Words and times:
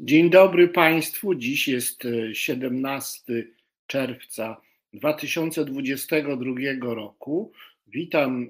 Dzień 0.00 0.30
dobry 0.30 0.68
Państwu. 0.68 1.34
Dziś 1.34 1.68
jest 1.68 2.02
17 2.32 3.32
e, 3.32 3.42
czerwca 3.86 4.60
2022 4.92 6.94
roku. 6.94 7.52
Witam 7.86 8.42
e, 8.42 8.46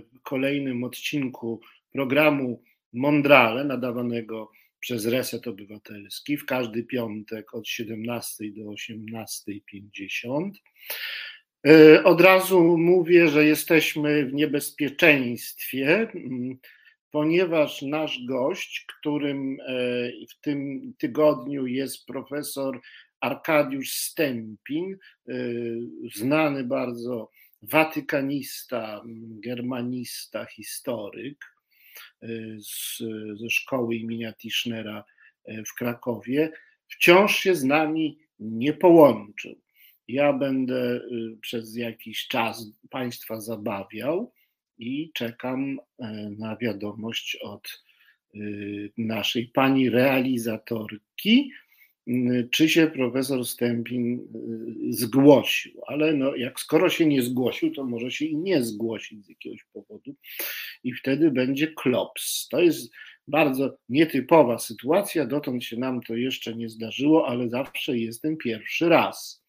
w 0.00 0.22
kolejnym 0.22 0.84
odcinku 0.84 1.60
programu 1.92 2.62
Mondrale 2.92 3.64
nadawanego 3.64 4.50
przez 4.80 5.06
Reset 5.06 5.46
Obywatelski 5.46 6.36
w 6.36 6.46
każdy 6.46 6.82
piątek 6.82 7.54
od 7.54 7.68
17 7.68 8.44
do 8.50 8.62
18.50. 8.62 10.50
E, 11.66 12.04
od 12.04 12.20
razu 12.20 12.78
mówię, 12.78 13.28
że 13.28 13.44
jesteśmy 13.44 14.26
w 14.26 14.34
niebezpieczeństwie 14.34 16.08
ponieważ 17.12 17.82
nasz 17.82 18.24
gość, 18.24 18.86
którym 18.98 19.58
e, 19.60 19.74
w 20.30 20.40
tym 20.40 20.92
tygodniu 20.98 21.66
jest 21.66 22.06
profesor 22.06 22.80
Arkadiusz 23.20 23.90
Stępin, 23.90 24.98
e, 25.28 25.34
znany 26.14 26.64
bardzo 26.64 27.30
watykanista, 27.62 29.02
germanista, 29.40 30.44
historyk 30.44 31.44
e, 32.22 32.28
z, 32.58 32.98
ze 33.34 33.50
szkoły 33.50 33.94
imienia 33.94 34.32
Tischnera 34.32 35.04
w 35.66 35.74
Krakowie, 35.74 36.52
wciąż 36.88 37.36
się 37.36 37.54
z 37.54 37.64
nami 37.64 38.18
nie 38.38 38.72
połączył. 38.72 39.60
Ja 40.08 40.32
będę 40.32 41.00
przez 41.40 41.76
jakiś 41.76 42.28
czas 42.28 42.66
Państwa 42.90 43.40
zabawiał 43.40 44.32
i 44.82 45.10
czekam 45.14 45.78
e, 45.98 46.30
na 46.38 46.56
wiadomość 46.56 47.36
od 47.42 47.82
e, 48.34 48.38
naszej 48.98 49.48
pani 49.48 49.90
realizatorki, 49.90 51.50
czy 52.50 52.68
się 52.68 52.86
profesor 52.86 53.46
Stępin 53.46 54.14
e, 54.14 54.38
zgłosił, 54.92 55.80
ale 55.86 56.12
no, 56.12 56.36
jak 56.36 56.60
skoro 56.60 56.90
się 56.90 57.06
nie 57.06 57.22
zgłosił, 57.22 57.74
to 57.74 57.84
może 57.84 58.10
się 58.10 58.24
i 58.24 58.36
nie 58.36 58.64
zgłosić 58.64 59.24
z 59.24 59.28
jakiegoś 59.28 59.64
powodu 59.72 60.14
i 60.84 60.92
wtedy 60.92 61.30
będzie 61.30 61.68
klops. 61.68 62.48
To 62.48 62.60
jest 62.60 62.92
bardzo 63.28 63.76
nietypowa 63.88 64.58
sytuacja, 64.58 65.26
dotąd 65.26 65.64
się 65.64 65.76
nam 65.76 66.00
to 66.00 66.16
jeszcze 66.16 66.56
nie 66.56 66.68
zdarzyło, 66.68 67.28
ale 67.28 67.48
zawsze 67.48 67.98
jest 67.98 68.22
ten 68.22 68.36
pierwszy 68.36 68.88
raz. 68.88 69.41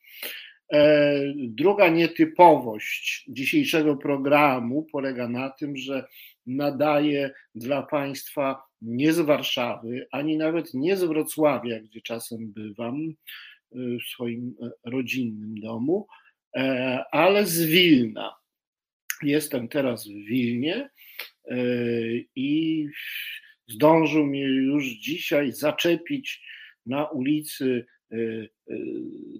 E, 0.71 1.33
druga 1.35 1.89
nietypowość 1.89 3.25
dzisiejszego 3.27 3.95
programu 3.95 4.87
polega 4.91 5.27
na 5.27 5.49
tym, 5.49 5.77
że 5.77 6.07
nadaje 6.45 7.31
dla 7.55 7.81
Państwa 7.83 8.63
nie 8.81 9.13
z 9.13 9.19
Warszawy, 9.19 10.07
ani 10.11 10.37
nawet 10.37 10.73
nie 10.73 10.97
z 10.97 11.03
Wrocławia, 11.03 11.79
gdzie 11.79 12.01
czasem 12.01 12.51
bywam 12.51 12.95
e, 13.05 13.75
w 13.75 14.09
swoim 14.09 14.55
e, 14.61 14.69
rodzinnym 14.91 15.59
domu, 15.59 16.07
ale 17.11 17.45
z 17.45 17.65
Wilna. 17.65 18.35
Jestem 19.23 19.67
teraz 19.67 20.07
w 20.07 20.25
Wilnie 20.25 20.89
i 22.35 22.87
zdążył 23.67 24.25
mnie 24.25 24.41
już 24.43 24.85
dzisiaj 24.85 25.51
zaczepić 25.51 26.41
na 26.85 27.05
ulicy 27.05 27.85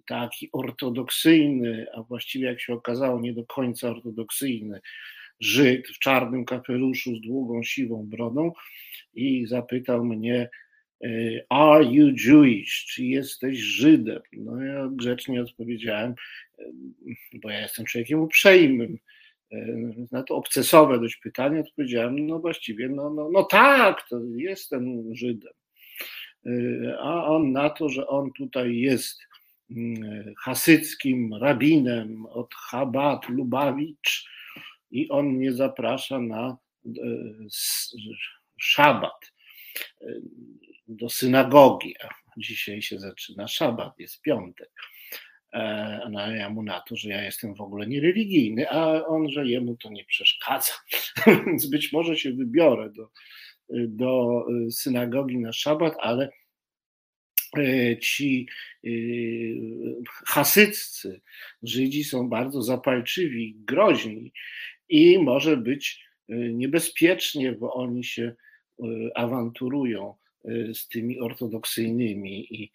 taki 0.07 0.49
ortodoksyjny, 0.51 1.85
a 1.93 2.03
właściwie 2.03 2.45
jak 2.45 2.61
się 2.61 2.73
okazało 2.73 3.21
nie 3.21 3.33
do 3.33 3.45
końca 3.45 3.89
ortodoksyjny 3.89 4.79
Żyd 5.39 5.87
w 5.87 5.99
czarnym 5.99 6.45
kapeluszu 6.45 7.15
z 7.15 7.21
długą 7.21 7.63
siwą 7.63 8.05
brodą 8.09 8.51
i 9.13 9.45
zapytał 9.47 10.05
mnie 10.05 10.49
y, 11.05 11.45
Are 11.49 11.83
you 11.83 12.07
Jewish? 12.25 12.85
Czy 12.85 13.05
jesteś 13.05 13.57
Żydem? 13.59 14.21
No 14.33 14.63
ja 14.63 14.89
grzecznie 14.91 15.41
odpowiedziałem, 15.41 16.15
bo 17.33 17.49
ja 17.49 17.61
jestem 17.61 17.85
człowiekiem 17.85 18.19
uprzejmym. 18.19 18.97
Na 20.11 20.23
to 20.23 20.35
obcesowe 20.35 20.99
dość 20.99 21.15
pytanie 21.17 21.59
odpowiedziałem, 21.59 22.27
no 22.27 22.39
właściwie, 22.39 22.89
no, 22.89 23.09
no, 23.09 23.29
no 23.31 23.43
tak, 23.43 24.07
to 24.09 24.21
jestem 24.35 25.15
Żydem 25.15 25.53
a 26.99 27.25
on 27.25 27.51
na 27.51 27.69
to, 27.69 27.89
że 27.89 28.07
on 28.07 28.31
tutaj 28.37 28.77
jest 28.77 29.21
mm, 29.71 30.33
hasyckim 30.43 31.33
rabinem 31.33 32.25
od 32.25 32.53
Chabad 32.53 33.29
Lubawicz 33.29 34.29
i 34.91 35.09
on 35.09 35.27
mnie 35.27 35.53
zaprasza 35.53 36.19
na 36.19 36.57
e, 36.85 36.91
szabat 38.59 39.31
e, 40.01 40.05
do 40.87 41.09
synagogi. 41.09 41.95
Dzisiaj 42.37 42.81
się 42.81 42.99
zaczyna 42.99 43.47
szabat, 43.47 43.99
jest 43.99 44.21
piątek. 44.21 44.69
E, 45.53 46.09
no, 46.11 46.31
ja 46.31 46.49
mu 46.49 46.63
na 46.63 46.81
to, 46.81 46.95
że 46.95 47.09
ja 47.09 47.23
jestem 47.23 47.55
w 47.55 47.61
ogóle 47.61 47.87
niereligijny, 47.87 48.69
a 48.69 49.05
on, 49.05 49.31
że 49.31 49.47
jemu 49.47 49.77
to 49.77 49.89
nie 49.89 50.05
przeszkadza. 50.05 50.73
Więc 51.45 51.69
być 51.69 51.93
może 51.93 52.17
się 52.17 52.31
wybiorę 52.31 52.89
do, 52.89 53.09
do 53.69 54.45
synagogi 54.71 55.37
na 55.37 55.53
szabat, 55.53 55.93
ale 55.99 56.29
e, 57.57 57.97
ci 57.97 58.47
e, 58.83 58.89
hasyccy 60.25 61.21
Żydzi 61.63 62.03
są 62.03 62.29
bardzo 62.29 62.61
zapalczywi, 62.61 63.55
groźni 63.65 64.33
i 64.89 65.19
może 65.19 65.57
być 65.57 66.03
niebezpiecznie, 66.29 67.51
bo 67.51 67.73
oni 67.73 68.03
się 68.03 68.35
awanturują 69.15 70.15
z 70.73 70.87
tymi 70.87 71.19
ortodoksyjnymi 71.19 72.55
i 72.55 72.71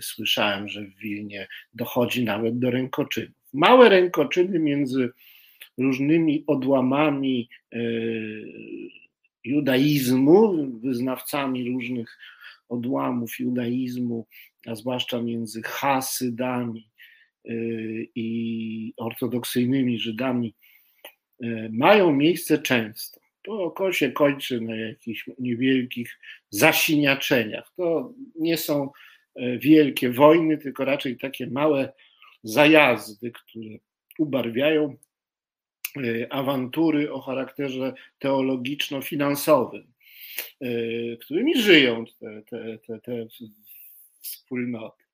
słyszałem, 0.00 0.68
że 0.68 0.84
w 0.84 0.96
Wilnie 0.96 1.48
dochodzi 1.74 2.24
nawet 2.24 2.58
do 2.58 2.70
rękoczynów. 2.70 3.36
Małe 3.52 3.88
rękoczyny 3.88 4.58
między 4.58 5.10
różnymi 5.78 6.44
odłamami 6.46 7.48
judaizmu, 9.48 10.66
wyznawcami 10.80 11.70
różnych 11.72 12.18
odłamów 12.68 13.38
judaizmu, 13.38 14.26
a 14.66 14.74
zwłaszcza 14.74 15.22
między 15.22 15.62
Hasydami 15.62 16.90
y, 17.48 18.08
i 18.14 18.94
ortodoksyjnymi 18.96 19.98
Żydami, 19.98 20.54
y, 21.44 21.70
mają 21.72 22.12
miejsce 22.12 22.58
często. 22.58 23.20
To 23.76 23.92
się 23.92 24.12
kończy 24.12 24.60
na 24.60 24.76
jakichś 24.76 25.30
niewielkich 25.38 26.18
zasiniaczeniach. 26.50 27.72
To 27.76 28.14
nie 28.34 28.56
są 28.56 28.90
y, 29.40 29.58
wielkie 29.58 30.12
wojny, 30.12 30.58
tylko 30.58 30.84
raczej 30.84 31.16
takie 31.16 31.46
małe 31.46 31.92
zajazdy, 32.42 33.30
które 33.30 33.70
ubarwiają 34.18 34.96
awantury 36.30 37.12
o 37.12 37.20
charakterze 37.20 37.92
teologiczno-finansowym, 38.18 39.92
y, 40.62 41.18
którymi 41.20 41.62
żyją 41.62 42.04
te, 42.20 42.42
te, 42.42 42.78
te, 42.78 43.00
te 43.00 43.26
wspólnoty. 44.20 45.04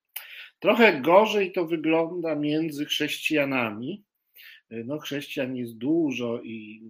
Trochę 0.58 1.00
gorzej 1.00 1.52
to 1.52 1.66
wygląda 1.66 2.34
między 2.34 2.84
chrześcijanami. 2.84 4.04
Y, 4.72 4.84
no, 4.86 4.98
chrześcijan 4.98 5.56
jest 5.56 5.76
dużo 5.76 6.42
i 6.42 6.82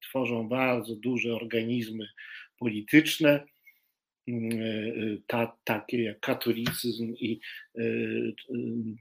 tworzą 0.00 0.48
bardzo 0.48 0.96
duże 0.96 1.34
organizmy 1.34 2.08
polityczne, 2.58 3.44
ta, 5.26 5.56
takie 5.64 6.02
jak 6.02 6.20
katolicyzm 6.20 7.14
i 7.14 7.40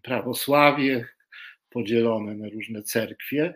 prawosławie, 0.04 1.06
podzielone 1.70 2.36
na 2.36 2.50
różne 2.50 2.84
cerkwie. 2.84 3.54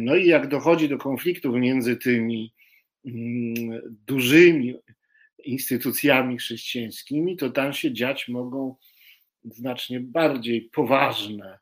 No 0.00 0.16
i 0.16 0.26
jak 0.26 0.48
dochodzi 0.48 0.88
do 0.88 0.98
konfliktów 0.98 1.54
między 1.54 1.96
tymi 1.96 2.52
mm, 3.06 3.96
dużymi 4.06 4.74
instytucjami 5.44 6.38
chrześcijańskimi, 6.38 7.36
to 7.36 7.50
tam 7.50 7.72
się 7.72 7.92
dziać 7.92 8.28
mogą 8.28 8.76
znacznie 9.44 10.00
bardziej 10.00 10.62
poważne 10.62 11.58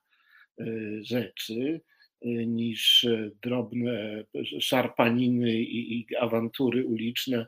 y, 0.61 1.01
rzeczy 1.05 1.81
y, 2.27 2.47
niż 2.47 3.07
drobne 3.43 4.25
szarpaniny 4.61 5.53
i, 5.63 6.07
awantury 6.21 6.87
uliczne, 6.87 7.47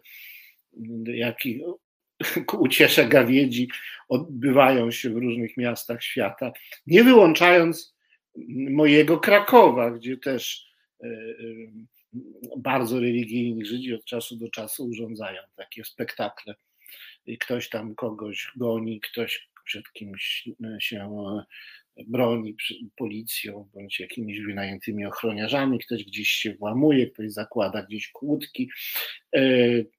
jakie 1.06 1.60
ku 2.46 2.56
uciesze 2.56 3.08
gawiedzi 3.08 3.68
odbywają 4.08 4.90
się 4.90 5.10
w 5.10 5.16
różnych 5.16 5.56
miastach 5.56 6.02
świata, 6.02 6.52
nie 6.86 7.04
wyłączając 7.04 7.93
mojego 8.70 9.20
Krakowa, 9.20 9.90
gdzie 9.90 10.16
też 10.16 10.66
e, 11.02 11.06
e, 11.06 11.14
bardzo 12.58 13.00
religijni 13.00 13.66
Żydzi 13.66 13.94
od 13.94 14.04
czasu 14.04 14.36
do 14.36 14.50
czasu 14.50 14.86
urządzają 14.86 15.42
takie 15.56 15.84
spektakle. 15.84 16.54
I 17.26 17.38
ktoś 17.38 17.68
tam 17.68 17.94
kogoś 17.94 18.52
goni, 18.56 19.00
ktoś 19.00 19.48
przed 19.64 19.92
kimś 19.92 20.48
się 20.80 21.36
broni 22.06 22.56
policją 22.96 23.68
bądź 23.74 24.00
jakimiś 24.00 24.40
wynajętymi 24.40 25.06
ochroniarzami, 25.06 25.78
ktoś 25.78 26.04
gdzieś 26.04 26.28
się 26.28 26.54
włamuje, 26.54 27.10
ktoś 27.10 27.32
zakłada 27.32 27.82
gdzieś 27.82 28.08
kłódki, 28.08 28.70
e, 29.36 29.40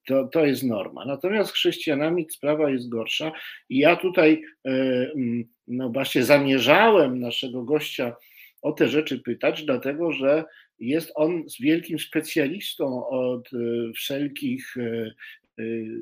to, 0.08 0.28
to 0.28 0.46
jest 0.46 0.64
norma. 0.64 1.06
Natomiast 1.06 1.52
chrześcijanami 1.52 2.28
sprawa 2.30 2.70
jest 2.70 2.90
gorsza 2.90 3.32
i 3.70 3.78
ja 3.78 3.96
tutaj 3.96 4.44
e, 4.66 4.72
mm, 5.16 5.46
no 5.68 5.90
właśnie 5.90 6.24
zamierzałem 6.24 7.20
naszego 7.20 7.64
gościa 7.64 8.16
o 8.62 8.72
te 8.72 8.88
rzeczy 8.88 9.20
pytać, 9.20 9.64
dlatego 9.64 10.12
że 10.12 10.44
jest 10.80 11.12
on 11.16 11.44
wielkim 11.60 12.00
specjalistą 12.00 13.08
od 13.08 13.54
e, 13.54 13.58
wszelkich 13.94 14.76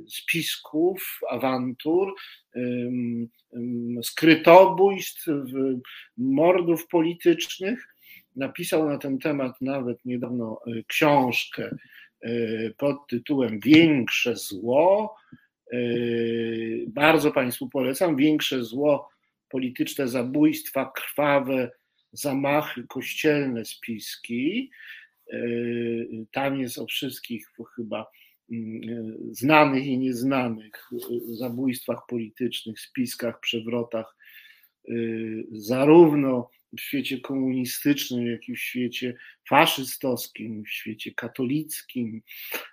spisków, 0.07 1.19
awantur, 1.29 2.13
skrytobójstw, 4.03 5.25
mordów 6.17 6.87
politycznych. 6.87 7.87
Napisał 8.35 8.89
na 8.89 8.97
ten 8.97 9.19
temat 9.19 9.61
nawet 9.61 10.05
niedawno 10.05 10.59
e, 10.67 10.83
książkę 10.87 11.75
e, 12.21 12.29
pod 12.77 13.07
tytułem 13.07 13.59
Większe 13.59 14.35
zło. 14.35 15.15
Bardzo 16.87 17.31
Państwu 17.31 17.69
polecam. 17.69 18.15
Większe 18.15 18.63
zło, 18.63 19.09
polityczne 19.49 20.07
zabójstwa, 20.07 20.91
krwawe 20.95 21.71
zamachy, 22.11 22.83
kościelne 22.87 23.65
spiski. 23.65 24.71
Tam 26.31 26.59
jest 26.59 26.77
o 26.77 26.85
wszystkich 26.85 27.47
chyba 27.75 28.05
znanych 29.31 29.85
i 29.85 29.97
nieznanych 29.97 30.89
zabójstwach 31.27 31.99
politycznych, 32.09 32.79
spiskach, 32.79 33.39
przewrotach, 33.39 34.15
y, 34.89 35.47
zarówno 35.51 36.49
w 36.77 36.81
świecie 36.81 37.19
komunistycznym, 37.19 38.27
jak 38.27 38.49
i 38.49 38.55
w 38.55 38.59
świecie 38.59 39.15
faszystowskim, 39.49 40.63
w 40.63 40.69
świecie 40.69 41.11
katolickim. 41.11 42.21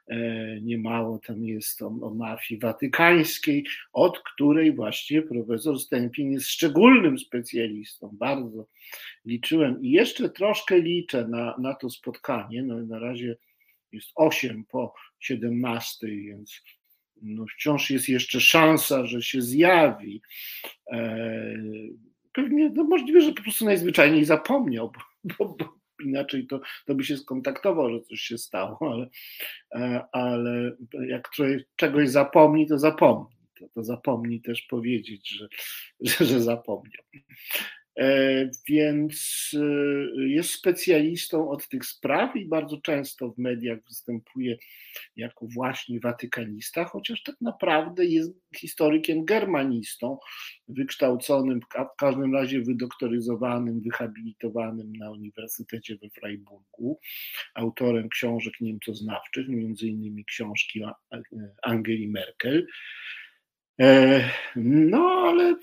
E, 0.08 0.16
niemało 0.60 1.18
tam 1.18 1.44
jest 1.44 1.82
o, 1.82 1.86
o 1.86 2.14
mafii 2.14 2.60
watykańskiej, 2.60 3.66
od 3.92 4.18
której 4.18 4.74
właśnie 4.74 5.22
profesor 5.22 5.80
Stępień 5.80 6.32
jest 6.32 6.46
szczególnym 6.46 7.18
specjalistą. 7.18 8.10
Bardzo 8.12 8.66
liczyłem 9.24 9.82
i 9.82 9.90
jeszcze 9.90 10.30
troszkę 10.30 10.80
liczę 10.80 11.28
na, 11.28 11.56
na 11.58 11.74
to 11.74 11.90
spotkanie. 11.90 12.62
No, 12.62 12.86
na 12.86 12.98
razie 12.98 13.36
jest 13.92 14.08
8 14.14 14.64
po 14.64 14.94
17, 15.20 16.06
więc 16.06 16.62
no 17.22 17.44
wciąż 17.46 17.90
jest 17.90 18.08
jeszcze 18.08 18.40
szansa, 18.40 19.06
że 19.06 19.22
się 19.22 19.42
zjawi. 19.42 20.22
E, 20.92 21.54
pewnie 22.32 22.70
no 22.70 22.84
możliwe, 22.84 23.20
że 23.20 23.32
po 23.32 23.42
prostu 23.42 23.64
najzwyczajniej 23.64 24.24
zapomniał, 24.24 24.92
bo, 25.38 25.54
bo 25.54 25.80
inaczej 26.04 26.46
to, 26.46 26.60
to 26.86 26.94
by 26.94 27.04
się 27.04 27.16
skontaktował, 27.16 27.90
że 27.90 28.00
coś 28.00 28.20
się 28.20 28.38
stało, 28.38 28.78
ale, 28.80 29.08
e, 29.74 30.04
ale 30.12 30.76
jak 31.08 31.30
czegoś 31.76 32.08
zapomni, 32.08 32.66
to 32.66 32.78
zapomni. 32.78 33.36
To, 33.58 33.68
to 33.74 33.84
zapomni 33.84 34.40
też 34.40 34.62
powiedzieć, 34.62 35.28
że, 35.28 35.48
że, 36.00 36.24
że 36.24 36.40
zapomniał. 36.40 37.02
E, 38.00 38.50
więc 38.68 39.50
e, 39.54 40.28
jest 40.28 40.50
specjalistą 40.50 41.50
od 41.50 41.68
tych 41.68 41.86
spraw 41.86 42.36
i 42.36 42.46
bardzo 42.46 42.80
często 42.80 43.32
w 43.32 43.38
mediach 43.38 43.78
występuje 43.88 44.56
jako 45.16 45.46
właśnie 45.54 46.00
watykanista, 46.00 46.84
chociaż 46.84 47.22
tak 47.22 47.34
naprawdę 47.40 48.04
jest 48.04 48.32
historykiem 48.56 49.24
germanistą, 49.24 50.18
wykształconym, 50.68 51.60
w 51.60 51.96
każdym 51.98 52.34
razie 52.34 52.60
wydoktoryzowanym, 52.60 53.80
wyhabilitowanym 53.80 54.92
na 54.96 55.10
Uniwersytecie 55.10 55.96
we 56.02 56.10
Freiburgu, 56.10 57.00
autorem 57.54 58.08
książek 58.08 58.54
niemcoznawczych, 58.60 59.48
między 59.48 59.88
innymi 59.88 60.24
książki 60.24 60.82
Angeli 61.62 62.08
Merkel. 62.08 62.66
E, 63.80 64.20
no, 64.56 64.98
ale 64.98 65.56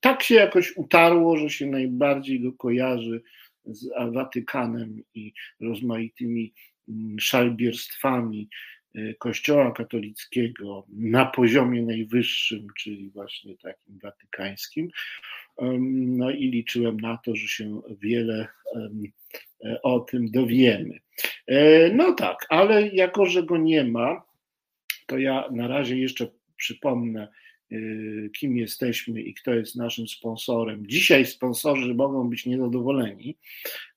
tak 0.00 0.22
się 0.22 0.34
jakoś 0.34 0.76
utarło, 0.76 1.36
że 1.36 1.50
się 1.50 1.66
najbardziej 1.66 2.40
go 2.40 2.52
kojarzy 2.52 3.22
z 3.64 3.88
Watykanem 4.12 5.02
i 5.14 5.32
rozmaitymi 5.60 6.54
mm, 6.88 7.20
szalbierstwami 7.20 8.48
e, 8.94 9.14
Kościoła 9.14 9.72
katolickiego 9.72 10.86
na 10.88 11.26
poziomie 11.26 11.82
najwyższym, 11.82 12.66
czyli 12.78 13.10
właśnie 13.10 13.56
takim 13.56 13.98
watykańskim. 13.98 14.88
No 15.90 16.30
i 16.30 16.50
liczyłem 16.50 17.00
na 17.00 17.16
to, 17.16 17.36
że 17.36 17.48
się 17.48 17.80
wiele 18.00 18.48
e, 19.64 19.82
o 19.82 20.00
tym 20.00 20.30
dowiemy. 20.30 20.98
No 21.92 22.12
tak, 22.12 22.46
ale 22.48 22.88
jako, 22.88 23.26
że 23.26 23.42
go 23.42 23.56
nie 23.56 23.84
ma, 23.84 24.22
to 25.06 25.18
ja 25.18 25.48
na 25.50 25.68
razie 25.68 25.98
jeszcze 25.98 26.37
przypomnę, 26.58 27.28
y, 27.72 28.30
kim 28.38 28.56
jesteśmy 28.56 29.22
i 29.22 29.34
kto 29.34 29.54
jest 29.54 29.76
naszym 29.76 30.08
sponsorem. 30.08 30.86
Dzisiaj 30.86 31.26
sponsorzy 31.26 31.94
mogą 31.94 32.30
być 32.30 32.46
niezadowoleni. 32.46 33.38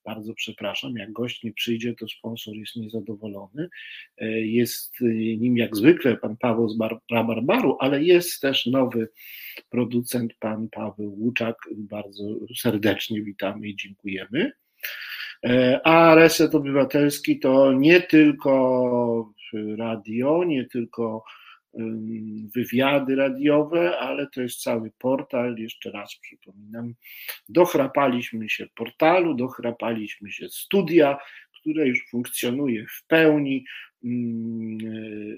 Bardzo 0.06 0.34
przepraszam, 0.34 0.96
jak 0.96 1.12
gość 1.12 1.44
nie 1.44 1.54
przyjdzie, 1.54 1.96
to 1.96 2.08
sponsor 2.08 2.56
jest 2.56 2.76
niezadowolony. 2.76 3.70
Y, 4.22 4.26
jest 4.48 4.94
nim 5.38 5.58
jak 5.58 5.76
zwykle 5.76 6.18
pan 6.18 6.38
Paweł 6.38 6.70
z 6.70 6.78
Rabarbaru, 7.12 7.78
ale 7.80 8.04
jest 8.04 8.42
też 8.42 8.66
nowy 8.66 9.10
producent, 9.70 10.34
pan 10.40 10.70
Paweł 10.70 11.14
Łuczak. 11.20 11.56
Bardzo 11.76 12.24
serdecznie 12.58 13.22
witamy 13.22 13.68
i 13.68 13.76
dziękujemy. 13.76 14.52
Y, 15.46 15.80
a 15.84 16.16
Reset 16.16 16.56
Obywatelski 16.56 17.40
to 17.40 17.74
nie 17.74 18.02
tylko 18.02 19.34
radio, 19.78 20.44
nie 20.44 20.66
tylko 20.66 21.24
wywiady 22.56 23.16
radiowe, 23.16 23.98
ale 23.98 24.28
to 24.28 24.42
jest 24.42 24.62
cały 24.62 24.92
portal. 24.98 25.56
Jeszcze 25.58 25.92
raz 25.92 26.16
przypominam, 26.22 26.94
dochrapaliśmy 27.50 28.50
się 28.50 28.68
portalu, 28.76 29.34
dochrapaliśmy 29.34 30.32
się 30.32 30.50
studia, 30.50 31.18
które 31.62 31.88
już 31.88 32.10
funkcjonuje 32.10 32.86
w 32.86 33.08
pełni 33.08 33.66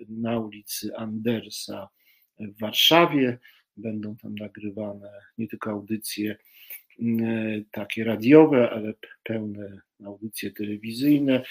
na 0.10 0.40
ulicy 0.40 0.96
Andersa 0.98 1.90
w 2.40 2.60
Warszawie. 2.60 3.40
Będą 3.78 4.16
tam 4.16 4.36
nagrywane 4.36 5.12
nie 5.38 5.48
tylko 5.48 5.72
audycje 5.72 6.38
takie 7.72 8.04
radiowe, 8.04 8.70
ale 8.70 8.94
pełne 9.24 9.82
audycje 10.06 10.52
telewizyjne. 10.52 11.44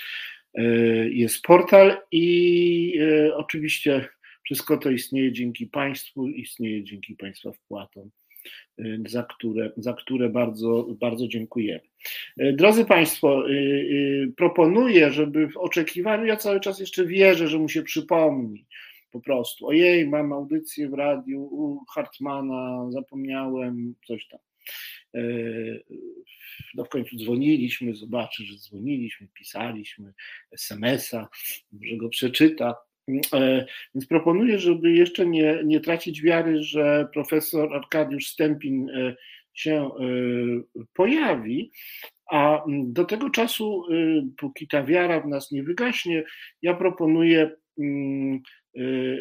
E, 0.54 0.64
jest 1.08 1.42
portal 1.42 1.96
i 2.10 2.98
e, 3.00 3.36
oczywiście 3.36 4.08
wszystko 4.44 4.76
to 4.76 4.90
istnieje 4.90 5.32
dzięki 5.32 5.66
państwu, 5.66 6.28
istnieje 6.28 6.84
dzięki 6.84 7.16
państwa 7.16 7.52
wpłatom, 7.52 8.10
y, 8.80 9.02
za 9.06 9.22
które, 9.22 9.72
za 9.76 9.92
które 9.92 10.28
bardzo, 10.28 10.86
bardzo 11.00 11.28
dziękujemy. 11.28 11.80
Y, 12.40 12.52
drodzy 12.52 12.84
Państwo, 12.84 13.50
y, 13.50 14.32
proponuję, 14.36 15.12
żeby 15.12 15.48
w 15.48 15.56
oczekiwaniu, 15.56 16.26
ja 16.26 16.36
cały 16.36 16.60
czas 16.60 16.80
jeszcze 16.80 17.06
wierzę, 17.06 17.48
że 17.48 17.58
mu 17.58 17.68
się 17.68 17.82
przypomni 17.82 18.66
po 19.10 19.20
prostu. 19.20 19.66
Ojej, 19.66 20.08
mam 20.08 20.32
audycję 20.32 20.88
w 20.88 20.94
radiu 20.94 21.42
u 21.42 21.84
Hartmana, 21.94 22.86
zapomniałem, 22.90 23.94
coś 24.06 24.28
tam. 24.28 24.40
No 26.74 26.84
w 26.84 26.88
końcu 26.88 27.16
dzwoniliśmy, 27.16 27.94
zobaczy, 27.94 28.44
że 28.44 28.56
dzwoniliśmy, 28.56 29.28
pisaliśmy 29.34 30.12
SMS-a, 30.52 31.28
może 31.72 31.96
go 31.96 32.08
przeczyta. 32.08 32.74
E, 33.08 33.66
więc 33.94 34.06
proponuję, 34.06 34.58
żeby 34.58 34.92
jeszcze 34.92 35.26
nie, 35.26 35.58
nie 35.64 35.80
tracić 35.80 36.22
wiary, 36.22 36.62
że 36.62 37.08
profesor 37.12 37.74
Arkadiusz 37.74 38.26
Stępin 38.26 38.90
e, 38.90 39.16
się 39.54 39.74
e, 39.74 40.84
pojawi, 40.92 41.70
a 42.30 42.64
do 42.68 43.04
tego 43.04 43.30
czasu, 43.30 43.84
póki 44.36 44.68
ta 44.68 44.84
wiara 44.84 45.20
w 45.20 45.26
nas 45.26 45.50
nie 45.50 45.62
wygaśnie, 45.62 46.24
ja 46.62 46.74
proponuję, 46.74 47.50
mm, 47.78 48.40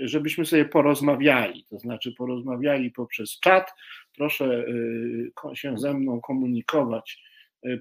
żebyśmy 0.01 0.45
sobie 0.45 0.65
porozmawiali, 0.65 1.65
to 1.69 1.79
znaczy 1.79 2.13
porozmawiali 2.17 2.91
poprzez 2.91 3.39
czat. 3.39 3.73
Proszę 4.17 4.65
się 5.53 5.77
ze 5.77 5.93
mną 5.93 6.21
komunikować 6.21 7.21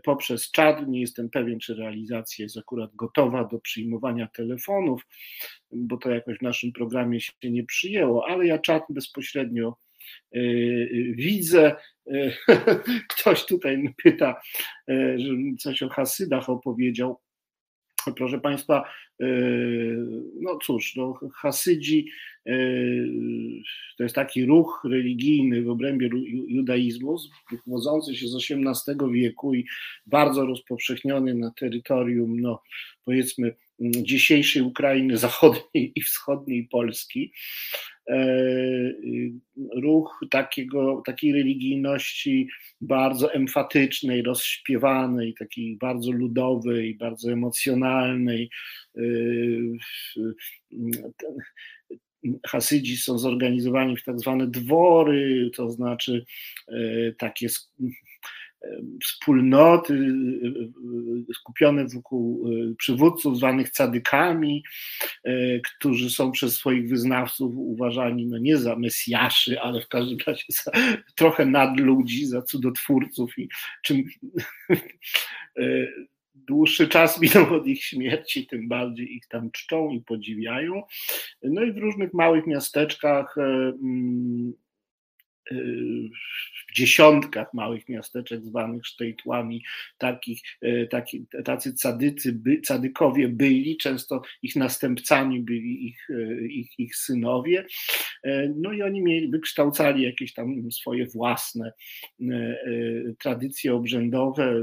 poprzez 0.04 0.50
czat. 0.50 0.88
Nie 0.88 1.00
jestem 1.00 1.30
pewien, 1.30 1.60
czy 1.60 1.74
realizacja 1.74 2.42
jest 2.42 2.58
akurat 2.58 2.94
gotowa 2.94 3.44
do 3.44 3.58
przyjmowania 3.58 4.26
telefonów, 4.26 5.06
bo 5.72 5.96
to 5.96 6.10
jakoś 6.10 6.38
w 6.38 6.42
naszym 6.42 6.72
programie 6.72 7.20
się 7.20 7.32
nie 7.42 7.64
przyjęło, 7.64 8.26
ale 8.28 8.46
ja 8.46 8.58
czat 8.58 8.82
bezpośrednio 8.90 9.76
y, 10.36 10.38
y, 10.38 11.14
widzę. 11.16 11.76
Ktoś 13.10 13.46
tutaj 13.46 13.94
pyta, 14.02 14.40
że 15.16 15.34
coś 15.58 15.82
o 15.82 15.88
Hasydach 15.88 16.50
opowiedział. 16.50 17.20
Proszę 18.16 18.40
Państwa, 18.40 18.84
no 20.40 20.58
cóż, 20.62 20.96
no, 20.96 21.20
Hasydzi 21.34 22.06
to 23.96 24.02
jest 24.02 24.14
taki 24.14 24.44
ruch 24.44 24.82
religijny 24.84 25.62
w 25.62 25.70
obrębie 25.70 26.10
judaizmu, 26.48 27.16
wywodzący 27.66 28.16
się 28.16 28.28
z 28.28 28.36
XVIII 28.36 29.12
wieku 29.12 29.54
i 29.54 29.64
bardzo 30.06 30.46
rozpowszechniony 30.46 31.34
na 31.34 31.50
terytorium, 31.50 32.40
no 32.40 32.62
powiedzmy, 33.04 33.54
dzisiejszej 33.80 34.62
Ukrainy 34.62 35.16
zachodniej 35.16 35.92
i 35.94 36.02
wschodniej 36.02 36.68
Polski. 36.68 37.32
E, 38.10 38.92
ruch 39.82 40.20
takiego, 40.30 41.02
takiej 41.06 41.32
religijności 41.32 42.48
bardzo 42.80 43.34
emfatycznej, 43.34 44.22
rozśpiewanej, 44.22 45.34
takiej 45.38 45.76
bardzo 45.76 46.12
ludowej, 46.12 46.94
bardzo 46.94 47.32
emocjonalnej. 47.32 48.50
E, 48.96 49.02
Hasydzi 52.46 52.96
są 52.96 53.18
zorganizowani 53.18 53.96
w 53.96 54.04
tak 54.04 54.20
zwane 54.20 54.46
dwory, 54.46 55.50
to 55.54 55.70
znaczy 55.70 56.24
e, 56.68 57.12
takie 57.12 57.48
wspólnoty 59.02 59.94
y, 59.94 61.30
y, 61.30 61.34
skupione 61.34 61.86
wokół 61.94 62.48
y, 62.48 62.74
przywódców 62.76 63.36
zwanych 63.36 63.72
cadykami, 63.72 64.64
którzy 65.64 66.10
są 66.10 66.32
przez 66.32 66.56
swoich 66.56 66.88
wyznawców 66.88 67.52
uważani 67.56 68.26
no 68.26 68.38
nie 68.38 68.56
za 68.56 68.76
mesjaszy, 68.76 69.60
ale 69.60 69.80
w 69.80 69.88
każdym 69.88 70.18
razie 70.26 70.44
za 70.48 70.70
trochę 71.14 71.46
nadludzi, 71.46 72.26
za 72.26 72.42
cudotwórców 72.42 73.38
i 73.38 73.48
czym 73.82 74.04
dłuższy 76.34 76.88
czas 76.88 77.20
minął 77.20 77.54
od 77.54 77.66
ich 77.66 77.84
śmierci, 77.84 78.46
tym 78.46 78.68
bardziej 78.68 79.14
ich 79.14 79.26
tam 79.28 79.50
czczą 79.50 79.90
i 79.90 80.00
podziwiają. 80.00 80.82
No 81.42 81.62
i 81.62 81.72
w 81.72 81.78
różnych 81.78 82.14
małych 82.14 82.46
miasteczkach 82.46 83.38
mm, 83.38 84.52
w 86.70 86.74
dziesiątkach 86.74 87.54
małych 87.54 87.88
miasteczek 87.88 88.44
zwanych 88.44 88.86
sztejtłami, 88.86 89.64
takich, 89.98 90.42
e, 90.62 90.86
taki, 90.86 91.26
tacy 91.44 91.74
cadycy, 91.74 92.32
by, 92.32 92.60
cadykowie 92.60 93.28
byli, 93.28 93.76
często 93.76 94.22
ich 94.42 94.56
następcami 94.56 95.40
byli 95.40 95.86
ich, 95.86 96.10
e, 96.10 96.46
ich, 96.46 96.78
ich 96.78 96.96
synowie, 96.96 97.66
e, 98.24 98.52
no 98.56 98.72
i 98.72 98.82
oni 98.82 99.02
mieli, 99.02 99.28
wykształcali 99.28 100.02
jakieś 100.02 100.34
tam 100.34 100.72
swoje 100.72 101.06
własne 101.06 101.72
tradycje 103.18 103.74
obrzędowe, 103.74 104.54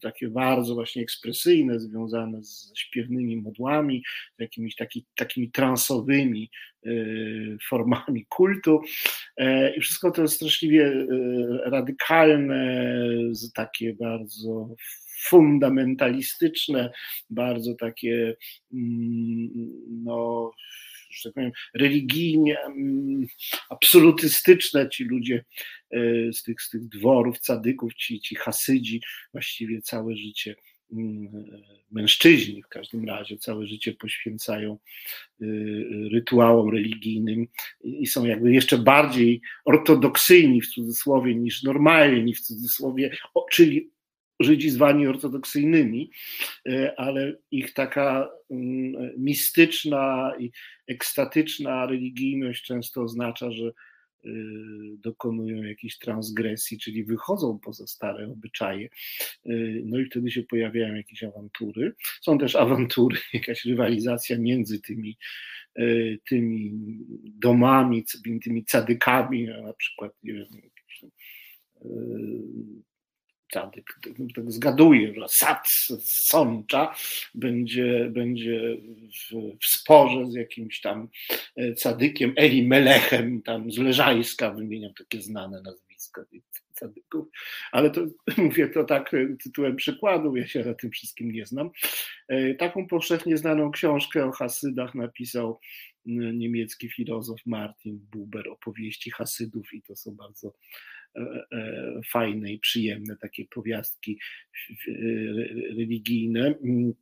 takie 0.00 0.28
bardzo 0.28 0.74
właśnie 0.74 1.02
ekspresyjne, 1.02 1.80
związane 1.80 2.42
z 2.42 2.72
śpiewnymi 2.76 3.36
modłami, 3.36 4.02
jakimiś 4.38 4.74
taki, 4.74 5.06
takimi 5.16 5.50
transowymi 5.50 6.50
formami 7.68 8.26
kultu. 8.28 8.80
I 9.76 9.80
wszystko 9.80 10.10
to 10.10 10.28
straszliwie 10.28 11.06
radykalne, 11.64 12.94
takie 13.54 13.94
bardzo 13.94 14.74
fundamentalistyczne, 15.24 16.92
bardzo 17.30 17.74
takie, 17.74 18.36
mm, 18.72 19.50
no, 19.88 20.50
że 21.10 21.28
tak 21.28 21.34
powiem, 21.34 21.52
religijnie 21.74 22.60
mm, 22.60 23.26
absolutystyczne 23.70 24.88
ci 24.88 25.04
ludzie 25.04 25.44
e, 25.90 26.32
z 26.32 26.42
tych, 26.42 26.62
z 26.62 26.70
tych 26.70 26.88
dworów, 26.88 27.38
cadyków, 27.38 27.94
ci, 27.94 28.20
ci 28.20 28.34
hasydzi 28.34 29.00
właściwie 29.32 29.82
całe 29.82 30.16
życie 30.16 30.54
mężczyźni 31.90 32.62
w 32.62 32.68
każdym 32.68 33.04
razie 33.04 33.38
całe 33.38 33.66
życie 33.66 33.92
poświęcają 33.92 34.78
y, 35.42 36.08
rytuałom 36.12 36.70
religijnym 36.70 37.46
i 37.80 38.06
są 38.06 38.24
jakby 38.24 38.52
jeszcze 38.52 38.78
bardziej 38.78 39.40
ortodoksyjni 39.64 40.60
w 40.60 40.68
cudzysłowie 40.68 41.34
niż 41.34 41.62
normalni 41.62 42.34
w 42.34 42.40
cudzysłowie, 42.40 43.16
czyli 43.50 43.94
Żydzi 44.40 44.70
zwani 44.70 45.06
ortodoksyjnymi, 45.06 46.10
y, 46.68 46.96
ale 46.96 47.36
ich 47.50 47.72
taka 47.72 48.28
mm, 48.50 49.12
mistyczna 49.16 50.32
i 50.38 50.50
ekstatyczna 50.88 51.86
religijność 51.86 52.64
często 52.64 53.02
oznacza, 53.02 53.50
że 53.50 53.64
Y, 53.66 53.93
dokonują 54.98 55.62
jakiejś 55.62 55.98
transgresji, 55.98 56.78
czyli 56.78 57.04
wychodzą 57.04 57.58
poza 57.58 57.86
stare 57.86 58.26
obyczaje. 58.26 58.88
Y, 59.46 59.82
no 59.86 59.98
i 59.98 60.06
wtedy 60.06 60.30
się 60.30 60.42
pojawiają 60.42 60.94
jakieś 60.94 61.22
awantury. 61.22 61.94
Są 62.20 62.38
też 62.38 62.56
awantury, 62.56 63.16
jakaś 63.32 63.64
rywalizacja 63.64 64.38
między 64.38 64.80
tymi, 64.80 65.18
y, 65.78 66.18
tymi 66.28 66.72
domami, 67.24 68.04
tymi 68.44 68.64
cadykami, 68.64 69.44
na 69.44 69.72
przykład 69.72 70.12
nie 70.22 70.32
wiem, 70.32 70.46
tak, 73.54 74.00
tak 74.34 74.52
zgaduję, 74.52 75.14
że 75.14 75.28
Sad 75.28 75.68
Sącza 76.04 76.94
będzie, 77.34 78.08
będzie 78.10 78.76
w, 79.30 79.56
w, 79.60 79.66
sporze 79.66 80.30
z 80.30 80.34
jakimś 80.34 80.80
tam 80.80 81.08
e, 81.56 81.74
cadykiem 81.74 82.32
Eli 82.36 82.66
Melechem, 82.66 83.42
tam 83.42 83.72
z 83.72 83.78
Leżajska, 83.78 84.50
wymieniam 84.50 84.94
takie 84.94 85.22
znane 85.22 85.62
nazwiska 85.62 86.24
cadyków, 86.72 87.26
ale 87.72 87.90
to 87.90 88.00
mówię 88.38 88.68
to 88.68 88.84
tak 88.84 89.14
e, 89.14 89.36
tytułem 89.42 89.76
przykładu, 89.76 90.36
ja 90.36 90.46
się 90.46 90.64
na 90.64 90.74
tym 90.74 90.90
wszystkim 90.90 91.32
nie 91.32 91.46
znam. 91.46 91.70
E, 92.28 92.54
taką 92.54 92.86
powszechnie 92.86 93.36
znaną 93.36 93.70
książkę 93.70 94.24
o 94.24 94.32
Hasydach 94.32 94.94
napisał 94.94 95.60
niemiecki 96.06 96.90
filozof 96.90 97.40
Martin 97.46 97.98
Buber, 98.12 98.48
opowieści 98.48 99.10
Hasydów 99.10 99.74
i 99.74 99.82
to 99.82 99.96
są 99.96 100.16
bardzo 100.16 100.54
fajne 102.06 102.52
i 102.52 102.58
przyjemne 102.58 103.16
takie 103.16 103.44
powiastki 103.44 104.18
e, 104.88 104.92
religijne. 105.76 106.54
Mm, 106.64 106.94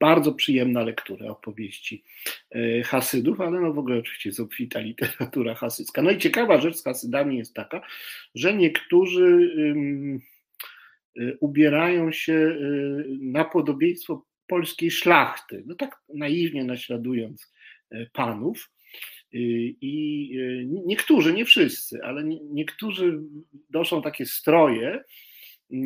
bardzo 0.00 0.32
przyjemna 0.32 0.82
lektura 0.82 1.30
opowieści 1.30 2.04
Hasydów, 2.84 3.40
ale 3.40 3.60
no 3.60 3.72
w 3.72 3.78
ogóle 3.78 3.98
oczywiście 3.98 4.28
jest 4.28 4.40
obfita 4.40 4.80
literatura 4.80 5.54
hasycka. 5.54 6.02
No 6.02 6.10
i 6.10 6.18
ciekawa 6.18 6.60
rzecz 6.60 6.76
z 6.76 6.84
Hasydami 6.84 7.38
jest 7.38 7.54
taka, 7.54 7.86
że 8.34 8.54
niektórzy 8.54 9.50
ubierają 11.40 12.12
się 12.12 12.56
na 13.20 13.44
podobieństwo 13.44 14.26
polskiej 14.46 14.90
szlachty, 14.90 15.62
no 15.66 15.74
tak 15.74 16.02
naiwnie 16.14 16.64
naśladując 16.64 17.52
panów, 18.12 18.70
I 19.32 20.30
y, 20.38 20.64
niektórzy, 20.66 21.32
nie 21.32 21.44
wszyscy, 21.44 21.98
ale 22.04 22.24
niektórzy 22.50 23.20
noszą 23.70 24.02
takie 24.02 24.26
stroje, 24.26 25.04
y, 25.72 25.76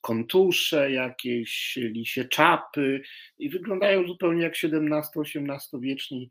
kontusze, 0.00 0.92
jakieś 0.92 1.76
lisie 1.76 2.24
czapy 2.24 3.02
i 3.38 3.50
wyglądają 3.50 4.06
zupełnie 4.06 4.42
jak 4.42 4.52
XVII-XVIII 4.52 5.80
wieczni 5.80 6.30